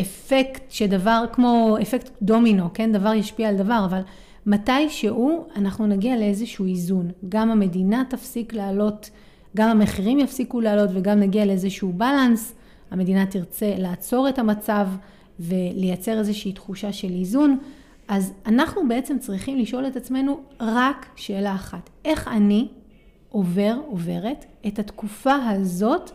אפקט 0.00 0.62
שדבר, 0.68 1.24
כמו 1.32 1.76
אפקט 1.82 2.10
דומינו, 2.22 2.64
כן? 2.74 2.92
דבר 2.92 3.14
ישפיע 3.14 3.48
על 3.48 3.56
דבר, 3.56 3.82
אבל 3.84 4.00
מתי 4.46 4.88
שהוא 4.88 5.44
אנחנו 5.56 5.86
נגיע 5.86 6.16
לאיזשהו 6.16 6.66
איזון. 6.66 7.10
גם 7.28 7.50
המדינה 7.50 8.02
תפסיק 8.10 8.54
לעלות, 8.54 9.10
גם 9.56 9.68
המחירים 9.68 10.18
יפסיקו 10.18 10.60
לעלות 10.60 10.90
וגם 10.94 11.20
נגיע 11.20 11.44
לאיזשהו 11.44 11.92
בלנס. 11.92 12.54
המדינה 12.90 13.26
תרצה 13.26 13.74
לעצור 13.78 14.28
את 14.28 14.38
המצב 14.38 14.88
ולייצר 15.40 16.18
איזושהי 16.18 16.52
תחושה 16.52 16.92
של 16.92 17.10
איזון. 17.10 17.58
אז 18.12 18.32
אנחנו 18.46 18.88
בעצם 18.88 19.18
צריכים 19.18 19.58
לשאול 19.58 19.86
את 19.86 19.96
עצמנו 19.96 20.40
רק 20.60 21.06
שאלה 21.16 21.54
אחת, 21.54 21.90
איך 22.04 22.28
אני 22.28 22.68
עובר, 23.28 23.76
עוברת 23.86 24.44
את 24.66 24.78
התקופה 24.78 25.34
הזאת 25.34 26.10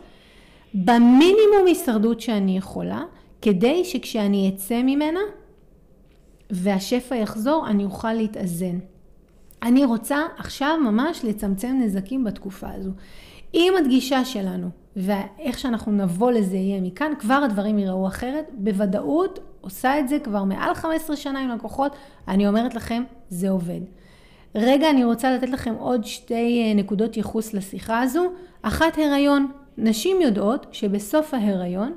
במינימום 0.74 1.66
הישרדות 1.66 2.20
שאני 2.20 2.56
יכולה, 2.56 3.02
כדי 3.42 3.84
שכשאני 3.84 4.52
אצא 4.54 4.82
ממנה 4.82 5.20
והשפע 6.50 7.16
יחזור, 7.16 7.66
אני 7.68 7.84
אוכל 7.84 8.12
להתאזן. 8.12 8.78
אני 9.62 9.84
רוצה 9.84 10.18
עכשיו 10.36 10.78
ממש 10.84 11.24
לצמצם 11.24 11.80
נזקים 11.82 12.24
בתקופה 12.24 12.68
הזו. 12.70 12.90
אם 13.54 13.72
הדגישה 13.78 14.24
שלנו 14.24 14.68
ואיך 14.96 15.58
שאנחנו 15.58 15.92
נבוא 15.92 16.30
לזה 16.30 16.56
יהיה 16.56 16.80
מכאן, 16.80 17.12
כבר 17.18 17.34
הדברים 17.34 17.78
ייראו 17.78 18.06
אחרת. 18.06 18.50
בוודאות 18.52 19.38
עושה 19.60 19.98
את 19.98 20.08
זה 20.08 20.18
כבר 20.18 20.44
מעל 20.44 20.74
15 20.74 21.16
שנה 21.16 21.40
עם 21.40 21.48
לקוחות, 21.48 21.96
אני 22.28 22.48
אומרת 22.48 22.74
לכם, 22.74 23.02
זה 23.28 23.50
עובד. 23.50 23.80
רגע, 24.54 24.90
אני 24.90 25.04
רוצה 25.04 25.30
לתת 25.30 25.48
לכם 25.48 25.74
עוד 25.78 26.04
שתי 26.04 26.62
אה, 26.62 26.74
נקודות 26.74 27.16
ייחוס 27.16 27.54
לשיחה 27.54 28.00
הזו. 28.00 28.32
אחת, 28.62 28.98
הריון. 28.98 29.46
נשים 29.78 30.16
יודעות 30.20 30.66
שבסוף 30.72 31.34
ההריון, 31.34 31.92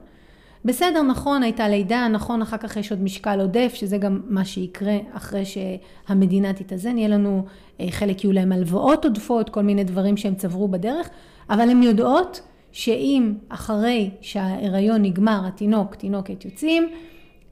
בסדר, 0.65 1.01
נכון, 1.01 1.43
הייתה 1.43 1.67
לידה, 1.67 2.07
נכון, 2.07 2.41
אחר 2.41 2.57
כך 2.57 2.77
יש 2.77 2.91
עוד 2.91 3.01
משקל 3.01 3.39
עודף, 3.39 3.71
שזה 3.73 3.97
גם 3.97 4.21
מה 4.25 4.45
שיקרה 4.45 4.97
אחרי 5.13 5.43
שהמדינה 5.45 6.53
תתאזן, 6.53 6.97
יהיה 6.97 7.07
לנו, 7.07 7.45
אה, 7.79 7.87
חלק 7.91 8.23
יהיו 8.23 8.31
להם 8.31 8.51
הלוואות 8.51 9.05
עודפות, 9.05 9.49
כל 9.49 9.61
מיני 9.61 9.83
דברים 9.83 10.17
שהם 10.17 10.35
צברו 10.35 10.67
בדרך, 10.67 11.09
אבל 11.49 11.69
הן 11.69 11.83
יודעות 11.83 12.41
שאם 12.71 13.33
אחרי 13.49 14.09
שההיריון 14.21 15.01
נגמר, 15.01 15.41
התינוק, 15.47 15.95
תינוקת 15.95 16.45
יוצאים, 16.45 16.89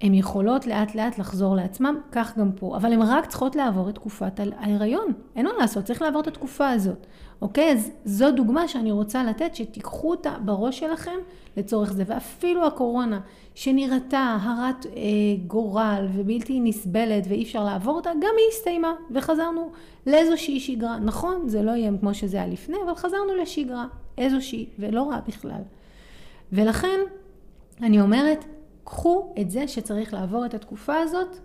הן 0.02 0.14
יכולות 0.14 0.68
לאט 0.68 0.96
לאט 0.96 1.18
לחזור 1.18 1.56
לעצמם, 1.56 1.96
כך 2.12 2.38
גם 2.38 2.52
פה. 2.52 2.78
אבל 2.78 2.94
הן 2.94 3.02
רק 3.02 3.26
צריכות 3.26 3.56
לעבור 3.56 3.90
את 3.90 3.96
תקופת 3.96 4.40
ההיריון. 4.58 5.14
אין 5.36 5.46
מה 5.46 5.52
לעשות, 5.60 5.86
צריך 5.86 6.02
לעבור 6.02 6.22
את 6.22 6.28
התקופה 6.28 6.70
הזאת. 6.70 7.06
אוקיי? 7.42 7.72
אז 7.72 7.92
זו 8.06 8.32
דוגמה 8.32 8.68
שאני 8.68 8.92
רוצה 8.92 9.24
לתת, 9.24 9.56
שתיקחו 9.56 10.12
אותה 10.12 10.36
בראש 10.46 10.80
שלכם 10.80 11.18
לצורך 11.58 11.94
זה. 11.94 12.04
ואפילו 12.08 12.68
הקורונה, 12.68 13.20
שנראתה 13.56 14.38
הרת 14.42 14.86
אה, 14.86 14.92
גורל 15.48 16.08
ובלתי 16.14 16.60
נסבלת 16.60 17.24
ואי 17.30 17.44
אפשר 17.44 17.64
לעבור 17.64 17.96
אותה, 17.96 18.10
גם 18.10 18.34
היא 18.38 18.46
הסתיימה 18.52 18.94
וחזרנו 19.12 19.72
לאיזושהי 20.08 20.60
שגרה. 20.60 21.00
נכון, 21.00 21.50
זה 21.50 21.62
לא 21.62 21.72
יהיה 21.72 21.92
כמו 22.00 22.14
שזה 22.14 22.38
היה 22.38 22.48
לפני, 22.48 22.78
אבל 22.86 22.96
חזרנו 22.96 23.36
לשגרה 23.42 23.86
איזושהי, 24.18 24.66
ולא 24.80 25.10
רע 25.10 25.20
בכלל. 25.28 25.62
ולכן, 26.52 27.00
אני 27.82 28.02
אומרת, 28.02 28.46
קחו 28.89 29.34
את 29.41 29.52
זה 29.52 29.67
שצריך 29.67 30.13
לעבור 30.13 30.45
את 30.45 30.54
התקופה 30.54 30.97
הזאת 30.97 31.38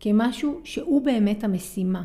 כמשהו 0.00 0.60
שהוא 0.64 1.02
באמת 1.02 1.44
המשימה. 1.44 2.02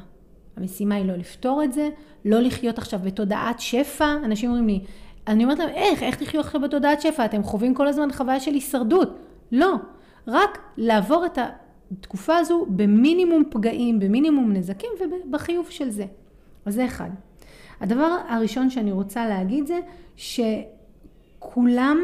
המשימה 0.57 0.95
היא 0.95 1.05
לא 1.05 1.13
לפתור 1.13 1.63
את 1.63 1.73
זה, 1.73 1.89
לא 2.25 2.39
לחיות 2.39 2.77
עכשיו 2.77 2.99
בתודעת 3.03 3.59
שפע. 3.59 4.15
אנשים 4.23 4.49
אומרים 4.49 4.67
לי, 4.67 4.81
אני 5.27 5.43
אומרת 5.43 5.59
להם, 5.59 5.69
איך? 5.69 6.03
איך 6.03 6.15
תחיו 6.15 6.41
עכשיו 6.41 6.61
בתודעת 6.61 7.01
שפע? 7.01 7.25
אתם 7.25 7.43
חווים 7.43 7.73
כל 7.73 7.87
הזמן 7.87 8.11
חוויה 8.11 8.39
של 8.39 8.53
הישרדות. 8.53 9.19
לא, 9.51 9.73
רק 10.27 10.57
לעבור 10.77 11.25
את 11.25 11.39
התקופה 11.91 12.37
הזו 12.37 12.65
במינימום 12.69 13.43
פגעים, 13.49 13.99
במינימום 13.99 14.53
נזקים 14.53 14.89
ובחיוב 15.25 15.69
של 15.69 15.89
זה. 15.89 16.05
אז 16.65 16.73
זה 16.73 16.85
אחד. 16.85 17.09
הדבר 17.81 18.17
הראשון 18.27 18.69
שאני 18.69 18.91
רוצה 18.91 19.27
להגיד 19.27 19.67
זה 19.67 19.79
שכולם 20.15 21.97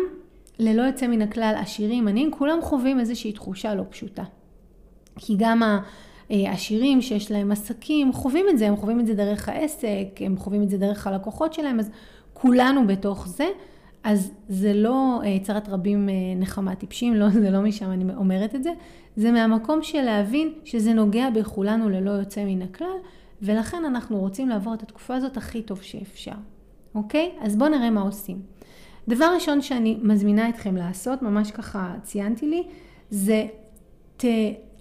ללא 0.60 0.82
יוצא 0.82 1.08
מן 1.08 1.22
הכלל, 1.22 1.56
עשירים, 1.58 2.08
עניים, 2.08 2.32
כולם 2.32 2.58
חווים 2.62 3.00
איזושהי 3.00 3.32
תחושה 3.32 3.76
לא 3.76 3.84
פשוטה. 3.90 4.24
כי 5.16 5.36
גם 5.38 5.62
העשירים 6.30 7.02
שיש 7.02 7.32
להם 7.32 7.52
עסקים 7.52 8.14
חווים 8.14 8.46
את 8.50 8.58
זה, 8.58 8.68
הם 8.68 8.76
חווים 8.76 9.00
את 9.00 9.06
זה 9.06 9.14
דרך 9.14 9.50
העסק, 9.50 10.08
הם 10.20 10.38
חווים 10.38 10.64
את 10.64 10.70
זה 10.70 10.78
דרך 10.78 11.08
הלקוחות 11.08 11.54
שלהם, 11.54 11.80
אז 11.80 11.90
כולנו 12.34 12.88
בתוך 12.88 13.28
זה, 13.28 13.48
אז 14.04 14.32
זה 14.50 14.74
לא 14.74 15.22
אה, 15.26 15.38
צרת 15.42 15.70
רבים 15.70 16.10
אה, 16.10 16.14
נחמה 16.36 16.76
טיפשים, 16.76 17.14
לא, 17.14 17.30
זה 17.30 17.52
לא 17.52 17.62
משם 17.62 17.92
אני 17.92 18.16
אומרת 18.16 18.56
את 18.56 18.64
זה, 18.64 18.72
זה 19.16 19.32
מהמקום 19.32 19.84
של 19.84 20.02
להבין 20.02 20.54
שזה 20.64 20.94
נוגע 20.94 21.30
בכולנו 21.30 21.90
ללא 21.90 22.12
יוצא 22.12 22.46
מן 22.46 22.62
הכלל, 22.62 22.98
ולכן 23.42 23.86
אנחנו 23.86 24.20
רוצים 24.20 24.50
לעבור 24.50 24.74
את 24.74 24.84
התקופה 24.84 25.16
הזאת 25.16 25.38
הכי 25.38 25.62
טוב 25.62 25.82
שאפשר, 25.82 26.32
אוקיי? 26.96 27.32
אז 27.42 27.56
בואו 27.56 27.70
נראה 27.70 27.90
מה 27.90 28.02
עושים. 28.02 28.42
דבר 29.08 29.32
ראשון 29.36 29.62
שאני 29.62 29.98
מזמינה 30.02 30.50
אתכם 30.50 30.76
לעשות, 30.76 31.22
ממש 31.22 31.52
ככה 31.52 31.96
ציינתי 32.04 32.48
לי, 32.48 32.64
זה 33.10 33.46
ת, 34.18 34.26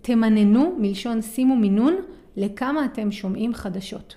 תמננו, 0.02 0.76
מלשון 0.78 1.22
שימו 1.22 1.56
מינון, 1.56 1.94
לכמה 2.36 2.84
אתם 2.84 3.10
שומעים 3.10 3.54
חדשות. 3.54 4.14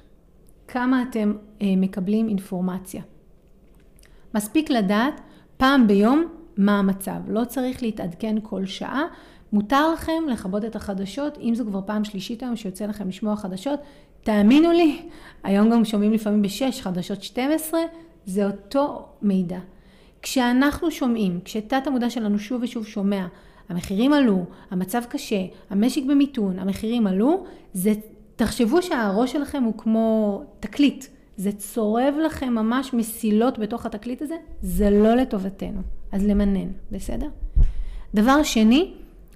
כמה 0.67 1.03
אתם 1.09 1.33
אה, 1.61 1.67
מקבלים 1.77 2.27
אינפורמציה. 2.27 3.01
מספיק 4.35 4.69
לדעת 4.69 5.21
פעם 5.57 5.87
ביום 5.87 6.25
מה 6.57 6.79
המצב. 6.79 7.17
לא 7.27 7.45
צריך 7.45 7.83
להתעדכן 7.83 8.35
כל 8.43 8.65
שעה. 8.65 9.03
מותר 9.53 9.93
לכם 9.93 10.23
לכבות 10.29 10.65
את 10.65 10.75
החדשות, 10.75 11.37
אם 11.37 11.55
זו 11.55 11.65
כבר 11.65 11.81
פעם 11.85 12.03
שלישית 12.03 12.43
היום 12.43 12.55
שיוצא 12.55 12.85
לכם 12.85 13.07
לשמוע 13.07 13.35
חדשות, 13.35 13.79
תאמינו 14.23 14.71
לי, 14.71 15.01
היום 15.43 15.69
גם 15.69 15.85
שומעים 15.85 16.13
לפעמים 16.13 16.41
ב-6 16.41 16.81
חדשות 16.81 17.23
12, 17.23 17.79
זה 18.25 18.45
אותו 18.45 19.05
מידע. 19.21 19.59
כשאנחנו 20.25 20.91
שומעים, 20.91 21.39
כשתת 21.45 21.87
המודע 21.87 22.09
שלנו 22.09 22.39
שוב 22.39 22.63
ושוב 22.63 22.85
שומע, 22.85 23.27
המחירים 23.69 24.13
עלו, 24.13 24.45
המצב 24.71 25.01
קשה, 25.09 25.45
המשק 25.69 26.01
במיתון, 26.09 26.59
המחירים 26.59 27.07
עלו, 27.07 27.43
זה, 27.73 27.93
תחשבו 28.35 28.81
שהראש 28.81 29.31
שלכם 29.31 29.63
הוא 29.63 29.73
כמו 29.77 30.41
תקליט. 30.59 31.05
זה 31.37 31.51
צורב 31.51 32.13
לכם 32.25 32.53
ממש 32.53 32.93
מסילות 32.93 33.59
בתוך 33.59 33.85
התקליט 33.85 34.21
הזה, 34.21 34.35
זה 34.61 34.89
לא 34.89 35.15
לטובתנו. 35.15 35.81
אז 36.11 36.25
למנן, 36.25 36.67
בסדר? 36.91 37.27
דבר 38.15 38.43
שני, 38.43 38.93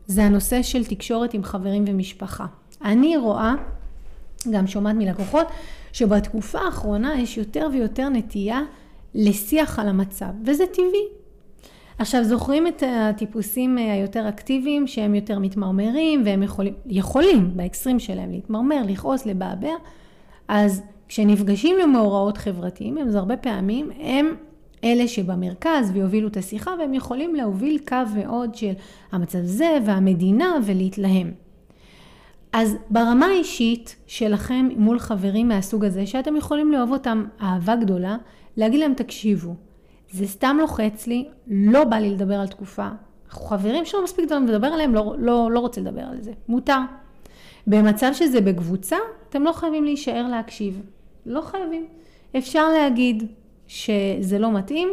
זה 0.08 0.24
הנושא 0.24 0.62
של 0.62 0.86
תקשורת 0.86 1.34
עם 1.34 1.44
חברים 1.44 1.86
ומשפחה. 1.88 2.46
אני 2.82 3.18
רואה, 3.18 3.54
גם 4.52 4.68
שומעת 4.68 4.96
מלקוחות, 4.96 5.48
שבתקופה 5.94 6.60
האחרונה 6.60 7.22
יש 7.22 7.38
יותר 7.38 7.68
ויותר 7.74 8.10
נטייה 8.10 8.62
לשיח 9.16 9.80
על 9.80 9.88
המצב, 9.88 10.32
וזה 10.46 10.66
טבעי. 10.68 11.08
עכשיו, 12.00 12.24
זוכרים 12.24 12.68
את 12.68 12.84
הטיפוסים 12.88 13.78
היותר 13.78 14.30
אקטיביים, 14.30 14.88
שהם 14.88 15.16
יותר 15.16 15.40
מתמרמרים, 15.40 16.22
והם 16.26 16.44
יכולים, 16.44 16.74
יכולים 16.86 17.58
באקסטרים 17.58 18.00
שלהם 18.00 18.32
להתמרמר, 18.32 18.82
לכעוס, 18.88 19.26
לבעבע, 19.26 19.74
אז 20.48 20.82
כשנפגשים 21.08 21.76
למאורעות 21.84 22.38
חברתיים, 22.38 22.98
הם 22.98 23.16
הרבה 23.16 23.38
פעמים, 23.38 23.90
הם 24.00 24.36
אלה 24.84 25.08
שבמרכז 25.08 25.92
ויובילו 25.94 26.28
את 26.28 26.38
השיחה, 26.38 26.72
והם 26.80 26.94
יכולים 26.94 27.36
להוביל 27.36 27.80
קו 27.88 27.96
מאוד 28.16 28.56
של 28.56 28.72
המצב 29.12 29.40
זה 29.44 29.78
והמדינה 29.86 30.56
ולהתלהם. 30.66 31.32
אז 32.54 32.76
ברמה 32.90 33.26
האישית 33.26 33.96
שלכם 34.08 34.70
מול 34.78 35.00
חברים 35.00 35.48
מהסוג 35.48 35.86
הזה, 35.86 36.06
שאתם 36.06 36.36
יכולים 36.36 36.72
לאהוב 36.72 36.92
אותם 36.92 37.26
אהבה 37.42 37.76
גדולה, 37.76 38.18
להגיד 38.60 38.80
להם 38.80 38.94
תקשיבו, 38.94 39.56
זה 40.12 40.28
סתם 40.28 40.58
לוחץ 40.60 41.08
לי, 41.08 41.28
לא 41.48 41.84
בא 41.84 41.96
לי 41.96 42.10
לדבר 42.10 42.36
על 42.36 42.48
תקופה. 42.48 42.88
חברים 43.30 43.86
שלא 43.86 44.04
מספיק 44.04 44.26
דברים 44.26 44.48
לדבר 44.48 44.68
עליהם, 44.68 44.96
לא, 44.96 45.16
לא, 45.20 45.52
לא 45.52 45.60
רוצה 45.60 45.82
לדבר 45.82 46.02
על 46.02 46.22
זה, 46.22 46.32
מותר. 46.48 46.80
במצב 47.68 48.12
שזה 48.14 48.42
בקבוצה, 48.42 48.98
אתם 49.30 49.44
לא 49.44 49.52
חייבים 49.52 49.84
להישאר 49.84 50.28
להקשיב. 50.28 50.82
לא 51.26 51.42
חייבים. 51.42 51.86
אפשר 52.38 52.70
להגיד 52.70 53.24
שזה 53.68 54.40
לא 54.40 54.52
מתאים, 54.52 54.90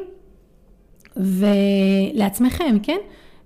ולעצמכם, 1.16 2.76
כן? 2.82 2.98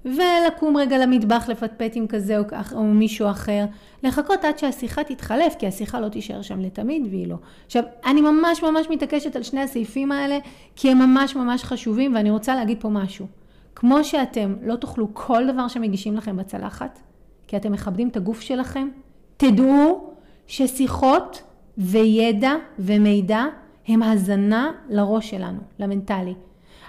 ולקום 0.04 0.76
רגע 0.76 0.98
למטבח 0.98 1.48
לפטפט 1.48 1.92
עם 1.94 2.06
כזה 2.06 2.38
או, 2.38 2.44
או 2.72 2.82
מישהו 2.82 3.30
אחר, 3.30 3.64
לחכות 4.02 4.44
עד 4.44 4.58
שהשיחה 4.58 5.04
תתחלף, 5.04 5.54
כי 5.58 5.66
השיחה 5.66 6.00
לא 6.00 6.08
תישאר 6.08 6.42
שם 6.42 6.60
לתמיד 6.60 7.06
והיא 7.10 7.26
לא. 7.26 7.36
עכשיו, 7.66 7.82
אני 8.06 8.20
ממש 8.20 8.62
ממש 8.62 8.86
מתעקשת 8.90 9.36
על 9.36 9.42
שני 9.42 9.60
הסעיפים 9.60 10.12
האלה, 10.12 10.38
כי 10.76 10.90
הם 10.90 10.98
ממש 10.98 11.36
ממש 11.36 11.64
חשובים, 11.64 12.14
ואני 12.14 12.30
רוצה 12.30 12.54
להגיד 12.54 12.80
פה 12.80 12.88
משהו. 12.88 13.26
כמו 13.74 14.04
שאתם 14.04 14.54
לא 14.62 14.76
תאכלו 14.76 15.08
כל 15.12 15.52
דבר 15.52 15.68
שמגישים 15.68 16.16
לכם 16.16 16.36
בצלחת, 16.36 17.00
כי 17.46 17.56
אתם 17.56 17.72
מכבדים 17.72 18.08
את 18.08 18.16
הגוף 18.16 18.40
שלכם, 18.40 18.88
תדעו 19.36 20.10
ששיחות 20.46 21.42
וידע 21.78 22.52
ומידע 22.78 23.44
הם 23.88 24.02
הזנה 24.02 24.70
לראש 24.88 25.30
שלנו, 25.30 25.60
למנטלי. 25.78 26.34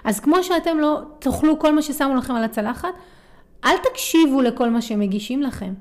אז 0.04 0.20
כמו 0.20 0.42
שאתם 0.42 0.78
לא 0.78 1.00
תאכלו 1.18 1.58
כל 1.58 1.74
מה 1.74 1.82
ששמו 1.82 2.14
לכם 2.14 2.34
על 2.34 2.44
הצלחת, 2.44 2.88
אל 3.64 3.76
תקשיבו 3.90 4.42
לכל 4.42 4.70
מה 4.70 4.82
שמגישים 4.82 5.42
לכם. 5.42 5.74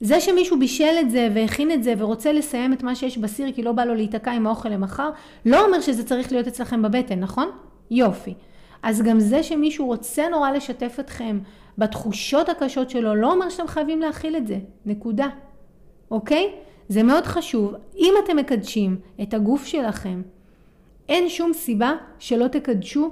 זה 0.00 0.20
שמישהו 0.20 0.58
בישל 0.58 0.94
את 1.00 1.10
זה 1.10 1.28
והכין 1.34 1.72
את 1.72 1.82
זה 1.82 1.94
ורוצה 1.98 2.32
לסיים 2.32 2.72
את 2.72 2.82
מה 2.82 2.94
שיש 2.94 3.18
בסיר 3.18 3.52
כי 3.52 3.62
לא 3.62 3.72
בא 3.72 3.84
לו 3.84 3.94
להיתקע 3.94 4.32
עם 4.32 4.46
האוכל 4.46 4.68
למחר, 4.68 5.10
לא 5.46 5.66
אומר 5.66 5.80
שזה 5.80 6.04
צריך 6.04 6.32
להיות 6.32 6.46
אצלכם 6.46 6.82
בבטן, 6.82 7.20
נכון? 7.20 7.50
יופי. 7.90 8.34
אז 8.82 9.02
גם 9.02 9.20
זה 9.20 9.42
שמישהו 9.42 9.86
רוצה 9.86 10.28
נורא 10.28 10.50
לשתף 10.50 10.96
אתכם 11.00 11.38
בתחושות 11.78 12.48
הקשות 12.48 12.90
שלו, 12.90 13.14
לא 13.14 13.32
אומר 13.32 13.48
שאתם 13.48 13.68
חייבים 13.68 14.00
להכיל 14.00 14.36
את 14.36 14.46
זה, 14.46 14.58
נקודה. 14.86 15.28
אוקיי? 16.10 16.52
זה 16.88 17.02
מאוד 17.02 17.24
חשוב. 17.24 17.74
אם 17.96 18.14
אתם 18.24 18.36
מקדשים 18.36 18.96
את 19.22 19.34
הגוף 19.34 19.64
שלכם, 19.64 20.22
אין 21.10 21.28
שום 21.28 21.52
סיבה 21.52 21.92
שלא 22.18 22.48
תקדשו 22.48 23.10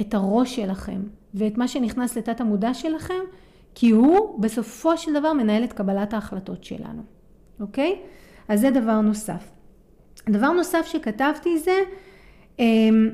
את 0.00 0.14
הראש 0.14 0.56
שלכם 0.56 1.00
ואת 1.34 1.58
מה 1.58 1.68
שנכנס 1.68 2.16
לתת 2.16 2.40
המודע 2.40 2.74
שלכם, 2.74 3.20
כי 3.74 3.90
הוא 3.90 4.40
בסופו 4.40 4.98
של 4.98 5.12
דבר 5.14 5.32
מנהל 5.32 5.64
את 5.64 5.72
קבלת 5.72 6.14
ההחלטות 6.14 6.64
שלנו, 6.64 7.02
אוקיי? 7.60 8.00
אז 8.48 8.60
זה 8.60 8.70
דבר 8.70 9.00
נוסף. 9.00 9.50
דבר 10.28 10.52
נוסף 10.52 10.86
שכתבתי 10.86 11.58
זה 11.58 11.78
אמ, 12.58 13.10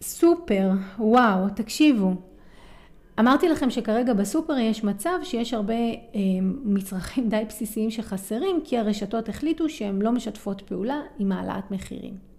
סופר, 0.00 0.70
וואו, 0.98 1.48
תקשיבו, 1.56 2.14
אמרתי 3.20 3.48
לכם 3.48 3.70
שכרגע 3.70 4.14
בסופר 4.14 4.58
יש 4.58 4.84
מצב 4.84 5.18
שיש 5.22 5.54
הרבה 5.54 5.74
אה, 5.74 6.20
מצרכים 6.64 7.28
די 7.28 7.42
בסיסיים 7.48 7.90
שחסרים, 7.90 8.60
כי 8.64 8.78
הרשתות 8.78 9.28
החליטו 9.28 9.68
שהן 9.68 10.02
לא 10.02 10.12
משתפות 10.12 10.60
פעולה 10.60 11.00
עם 11.18 11.32
העלאת 11.32 11.70
מחירים. 11.70 12.31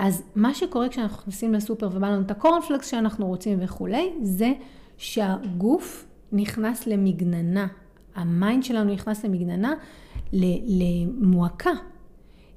אז 0.00 0.22
מה 0.36 0.54
שקורה 0.54 0.88
כשאנחנו 0.88 1.16
נכנסים 1.16 1.54
לסופר 1.54 1.88
ובא 1.92 2.08
לנו 2.08 2.22
את 2.22 2.30
הקורנפלקס 2.30 2.90
שאנחנו 2.90 3.26
רוצים 3.26 3.58
וכולי, 3.62 4.12
זה 4.22 4.52
שהגוף 4.96 6.06
נכנס 6.32 6.86
למגננה. 6.86 7.66
ה 8.14 8.24
mind 8.24 8.64
שלנו 8.64 8.92
נכנס 8.92 9.24
למגננה, 9.24 9.74
למועקה. 10.32 11.70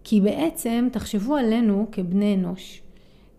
כי 0.03 0.21
בעצם, 0.21 0.87
תחשבו 0.91 1.35
עלינו 1.35 1.87
כבני 1.91 2.35
אנוש. 2.35 2.81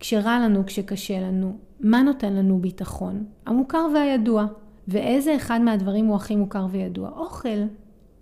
כשרע 0.00 0.38
לנו, 0.38 0.66
כשקשה 0.66 1.20
לנו, 1.20 1.56
מה 1.80 2.02
נותן 2.02 2.32
לנו 2.32 2.58
ביטחון? 2.58 3.24
המוכר 3.46 3.86
והידוע. 3.94 4.46
ואיזה 4.88 5.36
אחד 5.36 5.60
מהדברים 5.60 6.06
הוא 6.06 6.16
הכי 6.16 6.36
מוכר 6.36 6.66
וידוע? 6.70 7.10
אוכל. 7.16 7.62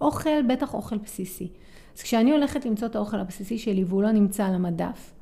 אוכל, 0.00 0.42
בטח 0.48 0.74
אוכל 0.74 0.98
בסיסי. 0.98 1.48
אז 1.96 2.02
כשאני 2.02 2.32
הולכת 2.32 2.66
למצוא 2.66 2.88
את 2.88 2.96
האוכל 2.96 3.20
הבסיסי 3.20 3.58
שלי 3.58 3.84
והוא 3.84 4.02
לא 4.02 4.12
נמצא 4.12 4.46
על 4.46 4.54
המדף, 4.54 5.12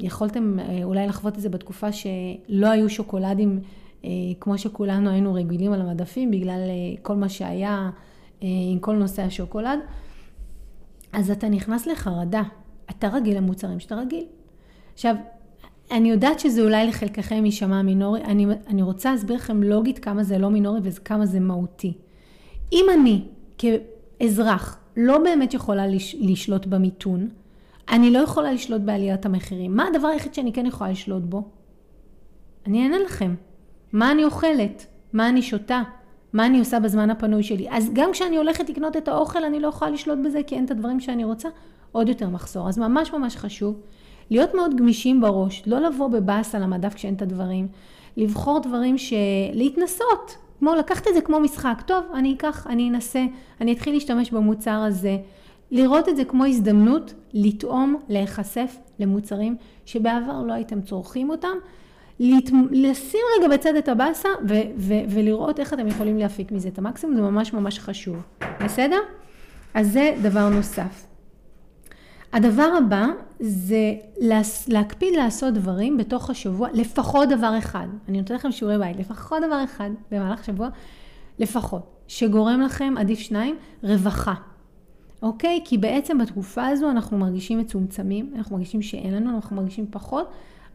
יכולתם 0.00 0.58
אה, 0.58 0.84
אולי 0.84 1.06
לחוות 1.06 1.36
את 1.36 1.40
זה 1.40 1.48
בתקופה 1.48 1.92
שלא 1.92 2.66
היו 2.66 2.90
שוקולדים 2.90 3.60
אה, 4.04 4.10
כמו 4.40 4.58
שכולנו 4.58 5.10
היינו 5.10 5.34
רגילים 5.34 5.72
על 5.72 5.80
המדפים, 5.80 6.30
בגלל 6.30 6.60
אה, 6.68 7.02
כל 7.02 7.16
מה 7.16 7.28
שהיה 7.28 7.90
עם 8.72 8.78
כל 8.78 8.96
נושא 8.96 9.22
השוקולד, 9.22 9.78
אז 11.12 11.30
אתה 11.30 11.48
נכנס 11.48 11.86
לחרדה. 11.86 12.42
אתה 12.90 13.08
רגיל 13.08 13.36
למוצרים 13.36 13.80
שאתה 13.80 13.94
רגיל. 13.94 14.24
עכשיו, 14.94 15.14
אני 15.90 16.10
יודעת 16.10 16.40
שזה 16.40 16.62
אולי 16.62 16.86
לחלקכם 16.86 17.44
יישמע 17.44 17.82
מינורי, 17.82 18.24
אני, 18.24 18.46
אני 18.66 18.82
רוצה 18.82 19.12
להסביר 19.12 19.36
לכם 19.36 19.62
לוגית 19.62 19.98
כמה 19.98 20.22
זה 20.22 20.38
לא 20.38 20.50
מינורי 20.50 20.80
וכמה 20.82 21.26
זה 21.26 21.40
מהותי. 21.40 21.92
אם 22.72 22.84
אני 23.00 23.22
כאזרח 23.58 24.78
לא 24.96 25.18
באמת 25.18 25.54
יכולה 25.54 25.86
לש, 25.86 26.16
לשלוט 26.20 26.66
במיתון, 26.66 27.28
אני 27.90 28.10
לא 28.10 28.18
יכולה 28.18 28.52
לשלוט 28.52 28.80
בעליית 28.80 29.26
המחירים. 29.26 29.76
מה 29.76 29.86
הדבר 29.86 30.08
היחיד 30.08 30.34
שאני 30.34 30.52
כן 30.52 30.66
יכולה 30.66 30.90
לשלוט 30.90 31.22
בו? 31.22 31.42
אני 32.66 32.82
אענה 32.82 32.98
לכם. 32.98 33.34
מה 33.92 34.12
אני 34.12 34.24
אוכלת? 34.24 34.86
מה 35.12 35.28
אני 35.28 35.42
שותה? 35.42 35.82
מה 36.32 36.46
אני 36.46 36.58
עושה 36.58 36.80
בזמן 36.80 37.10
הפנוי 37.10 37.42
שלי? 37.42 37.66
אז 37.70 37.90
גם 37.92 38.12
כשאני 38.12 38.36
הולכת 38.36 38.70
לקנות 38.70 38.96
את 38.96 39.08
האוכל, 39.08 39.44
אני 39.44 39.60
לא 39.60 39.68
יכולה 39.68 39.90
לשלוט 39.90 40.18
בזה 40.24 40.42
כי 40.46 40.54
אין 40.54 40.64
את 40.64 40.70
הדברים 40.70 41.00
שאני 41.00 41.24
רוצה, 41.24 41.48
עוד 41.92 42.08
יותר 42.08 42.28
מחסור. 42.28 42.68
אז 42.68 42.78
ממש 42.78 43.12
ממש 43.12 43.36
חשוב 43.36 43.80
להיות 44.30 44.54
מאוד 44.54 44.76
גמישים 44.76 45.20
בראש, 45.20 45.62
לא 45.66 45.80
לבוא 45.80 46.08
בבאס 46.08 46.54
על 46.54 46.62
המדף 46.62 46.94
כשאין 46.94 47.14
את 47.14 47.22
הדברים, 47.22 47.68
לבחור 48.16 48.60
דברים 48.60 48.98
ש... 48.98 49.12
להתנסות, 49.52 50.36
כמו 50.58 50.74
לקחת 50.74 51.08
את 51.08 51.14
זה 51.14 51.20
כמו 51.20 51.40
משחק, 51.40 51.82
טוב, 51.86 52.04
אני 52.14 52.34
אקח, 52.34 52.66
אני 52.66 52.88
אנסה, 52.88 53.24
אני 53.60 53.72
אתחיל 53.72 53.94
להשתמש 53.94 54.30
במוצר 54.30 54.70
הזה, 54.70 55.18
לראות 55.72 56.08
את 56.08 56.16
זה 56.16 56.24
כמו 56.24 56.44
הזדמנות 56.44 57.14
לטעום, 57.32 57.96
להיחשף 58.08 58.76
למוצרים 58.98 59.56
שבעבר 59.84 60.42
לא 60.42 60.52
הייתם 60.52 60.82
צורכים 60.82 61.30
אותם, 61.30 61.56
להת... 62.20 62.50
לשים 62.70 63.20
רגע 63.38 63.54
בצד 63.54 63.74
את 63.76 63.88
הבאסה 63.88 64.28
ו- 64.48 64.54
ו- 64.76 65.04
ולראות 65.08 65.60
איך 65.60 65.72
אתם 65.74 65.86
יכולים 65.86 66.18
להפיק 66.18 66.52
מזה 66.52 66.68
את 66.68 66.78
המקסימום, 66.78 67.16
זה 67.16 67.22
ממש 67.22 67.52
ממש 67.52 67.78
חשוב, 67.78 68.16
בסדר? 68.64 68.98
אז 69.74 69.92
זה 69.92 70.14
דבר 70.22 70.48
נוסף. 70.48 71.06
הדבר 72.32 72.70
הבא 72.78 73.06
זה 73.40 73.94
להקפיד 74.68 75.14
לעשות 75.16 75.54
דברים 75.54 75.96
בתוך 75.96 76.30
השבוע, 76.30 76.68
לפחות 76.72 77.28
דבר 77.28 77.58
אחד. 77.58 77.86
אני 78.08 78.18
נותנת 78.18 78.38
לכם 78.38 78.52
שיעורי 78.52 78.78
בית, 78.78 78.96
לפחות 78.96 79.42
דבר 79.46 79.64
אחד 79.64 79.90
במהלך 80.10 80.44
שבוע, 80.44 80.68
לפחות, 81.38 81.82
שגורם 82.08 82.60
לכם, 82.60 82.94
עדיף 82.98 83.18
שניים, 83.18 83.56
רווחה. 83.82 84.34
אוקיי? 85.22 85.60
כי 85.64 85.78
בעצם 85.78 86.18
בתקופה 86.18 86.66
הזו 86.66 86.90
אנחנו 86.90 87.18
מרגישים 87.18 87.58
מצומצמים, 87.58 88.32
אנחנו 88.36 88.56
מרגישים 88.56 88.82
שאין 88.82 89.14
לנו, 89.14 89.34
אנחנו 89.34 89.56
מרגישים 89.56 89.86
פחות, 89.90 90.30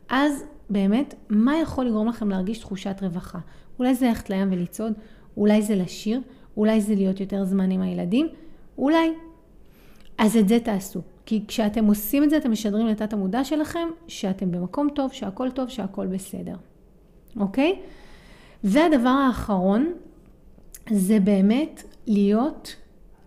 אז 0.10 0.44
באמת, 0.70 1.14
מה 1.30 1.58
יכול 1.58 1.86
לגרום 1.86 2.08
לכם 2.08 2.30
להרגיש 2.30 2.60
תחושת 2.60 2.96
רווחה? 3.02 3.40
אולי 3.80 3.96
זה 3.96 4.08
ללכת 4.08 4.30
לים 4.30 4.48
ולצעוד, 4.52 4.94
אולי 5.38 5.62
זה 5.62 5.76
לשיר, 5.76 6.22
אולי 6.58 6.82
זה 6.82 6.96
להיות 6.96 7.20
יותר 7.20 7.46
זמן 7.46 7.72
עם 7.72 7.82
הילדים, 7.82 8.28
אולי. 8.78 9.14
אז 10.18 10.38
את 10.38 10.48
זה 10.48 10.60
תעשו. 10.60 11.02
כי 11.26 11.44
כשאתם 11.48 11.86
עושים 11.86 12.24
את 12.24 12.30
זה, 12.30 12.38
אתם 12.38 12.52
משדרים 12.52 12.88
לתת 12.88 13.14
המודע 13.14 13.44
שלכם 13.44 13.88
שאתם 14.08 14.52
במקום 14.52 14.88
טוב, 14.96 15.14
שהכל 15.14 15.52
טוב, 15.52 15.70
שהכל 15.70 16.08
בסדר. 16.08 16.56
אוקיי? 17.40 17.80
והדבר 18.64 19.10
האחרון, 19.10 19.94
זה 20.90 21.20
באמת 21.20 21.84
להיות 22.08 22.76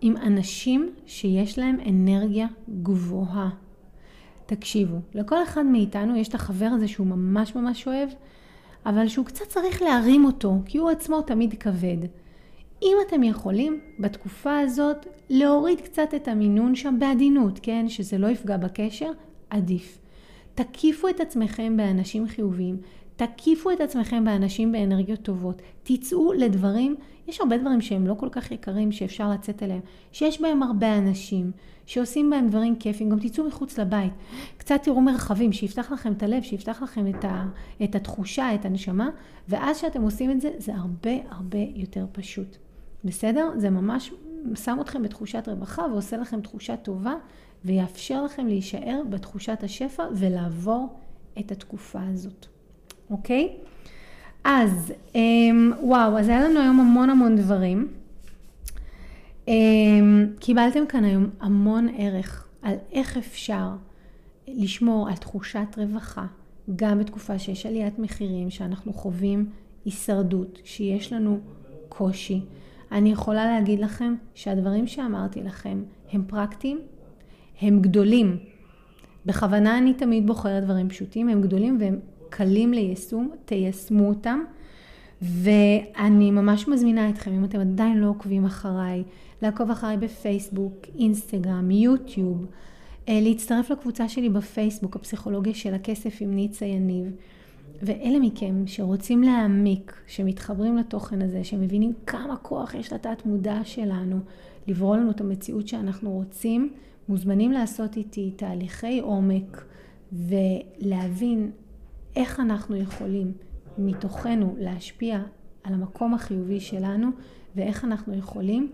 עם 0.01 0.17
אנשים 0.17 0.89
שיש 1.05 1.59
להם 1.59 1.77
אנרגיה 1.89 2.47
גבוהה. 2.83 3.49
תקשיבו, 4.45 4.97
לכל 5.13 5.43
אחד 5.43 5.65
מאיתנו 5.65 6.15
יש 6.15 6.27
את 6.27 6.35
החבר 6.35 6.65
הזה 6.65 6.87
שהוא 6.87 7.07
ממש 7.07 7.55
ממש 7.55 7.87
אוהב, 7.87 8.09
אבל 8.85 9.07
שהוא 9.07 9.25
קצת 9.25 9.45
צריך 9.47 9.81
להרים 9.81 10.25
אותו, 10.25 10.53
כי 10.65 10.77
הוא 10.77 10.89
עצמו 10.89 11.21
תמיד 11.21 11.53
כבד. 11.53 11.97
אם 12.81 12.97
אתם 13.07 13.23
יכולים 13.23 13.79
בתקופה 13.99 14.59
הזאת 14.59 15.05
להוריד 15.29 15.81
קצת 15.81 16.13
את 16.15 16.27
המינון 16.27 16.75
שם 16.75 16.95
בעדינות, 16.99 17.59
כן? 17.61 17.89
שזה 17.89 18.17
לא 18.17 18.27
יפגע 18.27 18.57
בקשר, 18.57 19.11
עדיף. 19.49 19.97
תקיפו 20.55 21.07
את 21.07 21.19
עצמכם 21.19 21.77
באנשים 21.77 22.27
חיוביים, 22.27 22.77
תקיפו 23.27 23.71
את 23.71 23.81
עצמכם 23.81 24.25
באנשים 24.25 24.71
באנרגיות 24.71 25.21
טובות, 25.21 25.61
תצאו 25.83 26.33
לדברים, 26.33 26.95
יש 27.27 27.41
הרבה 27.41 27.57
דברים 27.57 27.81
שהם 27.81 28.07
לא 28.07 28.13
כל 28.13 28.29
כך 28.31 28.51
יקרים 28.51 28.91
שאפשר 28.91 29.29
לצאת 29.29 29.63
אליהם, 29.63 29.81
שיש 30.11 30.41
בהם 30.41 30.63
הרבה 30.63 30.97
אנשים, 30.97 31.51
שעושים 31.85 32.29
בהם 32.29 32.47
דברים 32.47 32.75
כיפים, 32.75 33.09
גם 33.09 33.19
תצאו 33.19 33.47
מחוץ 33.47 33.79
לבית, 33.79 34.13
קצת 34.57 34.79
תראו 34.83 35.01
מרחבים, 35.01 35.53
שיפתח 35.53 35.91
לכם 35.91 36.11
את 36.11 36.23
הלב, 36.23 36.43
שיפתח 36.43 36.81
לכם 36.81 37.07
את, 37.07 37.25
ה, 37.25 37.45
את 37.83 37.95
התחושה, 37.95 38.55
את 38.55 38.65
הנשמה, 38.65 39.09
ואז 39.49 39.77
שאתם 39.77 40.01
עושים 40.01 40.31
את 40.31 40.41
זה, 40.41 40.49
זה 40.57 40.75
הרבה 40.75 41.11
הרבה 41.29 41.59
יותר 41.75 42.05
פשוט. 42.11 42.57
בסדר? 43.03 43.49
זה 43.57 43.69
ממש 43.69 44.11
שם 44.55 44.77
אתכם 44.81 45.03
בתחושת 45.03 45.47
רווחה 45.47 45.81
ועושה 45.91 46.17
לכם 46.17 46.41
תחושה 46.41 46.77
טובה 46.77 47.13
ויאפשר 47.65 48.23
לכם 48.23 48.47
להישאר 48.47 49.01
בתחושת 49.09 49.63
השפע 49.63 50.03
ולעבור 50.15 50.99
את 51.39 51.51
התקופה 51.51 51.99
הזאת, 52.13 52.47
אוקיי? 53.11 53.49
אז 54.43 54.93
אמ, 55.15 55.71
וואו, 55.81 56.19
אז 56.19 56.29
היה 56.29 56.49
לנו 56.49 56.59
היום 56.59 56.79
המון 56.79 57.09
המון 57.09 57.35
דברים. 57.35 57.87
אמ, 59.47 60.27
קיבלתם 60.39 60.85
כאן 60.85 61.03
היום 61.03 61.29
המון 61.39 61.87
ערך 61.97 62.47
על 62.61 62.75
איך 62.91 63.17
אפשר 63.17 63.69
לשמור 64.47 65.09
על 65.09 65.15
תחושת 65.15 65.77
רווחה, 65.77 66.25
גם 66.75 66.99
בתקופה 66.99 67.39
שיש 67.39 67.65
עליית 67.65 67.99
מחירים, 67.99 68.49
שאנחנו 68.49 68.93
חווים 68.93 69.49
הישרדות, 69.85 70.59
שיש 70.63 71.13
לנו 71.13 71.39
קושי. 71.89 72.41
אני 72.91 73.11
יכולה 73.11 73.45
להגיד 73.45 73.79
לכם 73.79 74.15
שהדברים 74.33 74.87
שאמרתי 74.87 75.43
לכם 75.43 75.83
הם 76.11 76.23
פרקטיים, 76.27 76.79
הם 77.61 77.81
גדולים. 77.81 78.37
בכוונה 79.25 79.77
אני 79.77 79.93
תמיד 79.93 80.27
בוחרת 80.27 80.63
דברים 80.63 80.89
פשוטים, 80.89 81.29
הם 81.29 81.41
גדולים 81.41 81.77
והם 81.79 81.99
קלים 82.31 82.73
ליישום, 82.73 83.31
תיישמו 83.45 84.09
אותם. 84.09 84.39
ואני 85.21 86.31
ממש 86.31 86.67
מזמינה 86.67 87.09
אתכם, 87.09 87.31
אם 87.31 87.45
אתם 87.45 87.59
עדיין 87.59 87.97
לא 87.97 88.07
עוקבים 88.07 88.45
אחריי, 88.45 89.03
לעקוב 89.41 89.71
אחריי 89.71 89.97
בפייסבוק, 89.97 90.73
אינסטגרם, 90.99 91.71
יוטיוב, 91.71 92.45
אה, 93.09 93.19
להצטרף 93.21 93.69
לקבוצה 93.69 94.09
שלי 94.09 94.29
בפייסבוק, 94.29 94.95
הפסיכולוגיה 94.95 95.53
של 95.53 95.73
הכסף 95.73 96.17
עם 96.21 96.35
ניצה 96.35 96.65
יניב. 96.65 97.05
ואלה 97.81 98.19
מכם 98.19 98.63
שרוצים 98.65 99.23
להעמיק, 99.23 99.93
שמתחברים 100.07 100.77
לתוכן 100.77 101.21
הזה, 101.21 101.43
שמבינים 101.43 101.93
כמה 102.07 102.37
כוח 102.37 102.73
יש 102.73 102.93
לתת 102.93 103.25
מודע 103.25 103.59
שלנו 103.63 104.19
לברוא 104.67 104.97
לנו 104.97 105.11
את 105.11 105.21
המציאות 105.21 105.67
שאנחנו 105.67 106.11
רוצים, 106.11 106.73
מוזמנים 107.09 107.51
לעשות 107.51 107.97
איתי 107.97 108.31
תהליכי 108.35 108.99
עומק 108.99 109.65
ולהבין 110.13 111.51
איך 112.15 112.39
אנחנו 112.39 112.75
יכולים 112.75 113.33
מתוכנו 113.77 114.55
להשפיע 114.59 115.19
על 115.63 115.73
המקום 115.73 116.13
החיובי 116.13 116.59
שלנו 116.59 117.07
ואיך 117.55 117.85
אנחנו 117.85 118.17
יכולים 118.17 118.71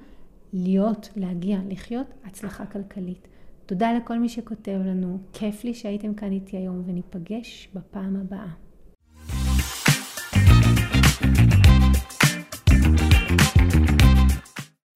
להיות, 0.53 1.09
להגיע, 1.15 1.57
לחיות 1.69 2.07
הצלחה 2.23 2.65
כלכלית. 2.65 3.27
תודה 3.65 3.93
לכל 3.93 4.19
מי 4.19 4.29
שכותב 4.29 4.79
לנו, 4.85 5.19
כיף 5.33 5.63
לי 5.63 5.73
שהייתם 5.73 6.13
כאן 6.13 6.31
איתי 6.31 6.57
היום 6.57 6.83
וניפגש 6.85 7.69
בפעם 7.73 8.15
הבאה. 8.15 8.47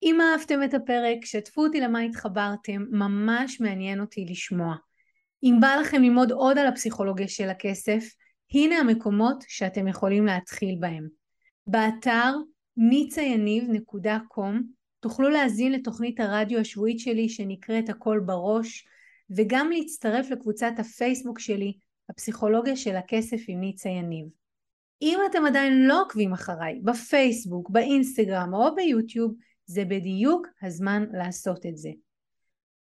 אם 0.04 0.18
אהבתם 0.22 0.64
את 0.64 0.74
הפרק, 0.74 1.26
שתפו 1.26 1.64
אותי 1.64 1.80
למה 1.80 2.00
התחברתם, 2.00 2.86
ממש 2.92 3.62
מעניין 3.62 4.02
אותי 4.02 4.26
לשמוע. 4.30 4.76
אם 5.44 5.58
בא 5.62 5.76
לכם 5.82 6.02
ללמוד 6.02 6.32
עוד 6.32 6.58
על 6.58 6.68
הפסיכולוגיה 6.68 7.28
של 7.28 7.50
הכסף, 7.50 8.04
הנה 8.54 8.78
המקומות 8.78 9.44
שאתם 9.48 9.88
יכולים 9.88 10.26
להתחיל 10.26 10.76
בהם. 10.80 11.08
באתר 11.68 12.34
nicayaniv.com 12.80 14.56
תוכלו 15.00 15.30
להזין 15.30 15.72
לתוכנית 15.72 16.20
הרדיו 16.20 16.60
השבועית 16.60 17.00
שלי 17.00 17.30
שנקראת 17.30 17.90
הכל 17.90 18.20
בראש, 18.26 18.88
וגם 19.38 19.70
להצטרף 19.72 20.30
לקבוצת 20.30 20.72
הפייסבוק 20.78 21.40
שלי, 21.40 21.74
הפסיכולוגיה 22.10 22.76
של 22.76 22.96
הכסף 22.96 23.38
עם 23.48 23.60
ניצה 23.60 23.90
יניב. 23.90 24.26
אם 25.02 25.20
אתם 25.32 25.46
עדיין 25.46 25.88
לא 25.88 26.02
עוקבים 26.02 26.34
אחריי 26.34 26.80
בפייסבוק, 26.84 27.70
באינסטגרם 27.70 28.54
או 28.54 28.76
ביוטיוב, 28.76 29.34
זה 29.66 29.86
בדיוק 29.86 30.48
הזמן 30.62 31.06
לעשות 31.14 31.66
את 31.66 31.78
זה. 31.78 31.90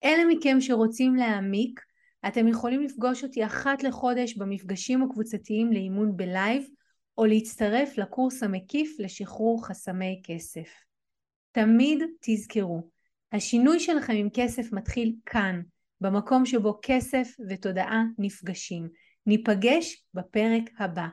אלה 0.04 0.24
מכם 0.26 0.62
שרוצים 0.62 1.16
להעמיק, 1.16 1.82
אתם 2.28 2.48
יכולים 2.48 2.82
לפגוש 2.82 3.24
אותי 3.24 3.46
אחת 3.46 3.84
לחודש 3.84 4.34
במפגשים 4.34 5.04
הקבוצתיים 5.04 5.74
לאימון 5.74 6.18
בלייב, 6.18 6.64
או 7.18 7.26
להצטרף 7.26 7.98
לקורס 7.98 8.44
המקיף 8.44 8.96
לשחרור 9.00 9.68
חסמי 9.68 10.22
כסף. 10.24 10.70
תמיד 11.52 12.04
תזכרו, 12.22 12.90
השינוי 13.32 13.80
שלכם 13.80 14.14
עם 14.14 14.30
כסף 14.34 14.72
מתחיל 14.72 15.16
כאן, 15.26 15.62
במקום 16.02 16.46
שבו 16.46 16.80
כסף 16.82 17.36
ותודעה 17.50 18.04
נפגשים. 18.18 18.90
ניפגש 19.26 20.06
בפרק 20.14 20.64
הבא. 20.78 21.08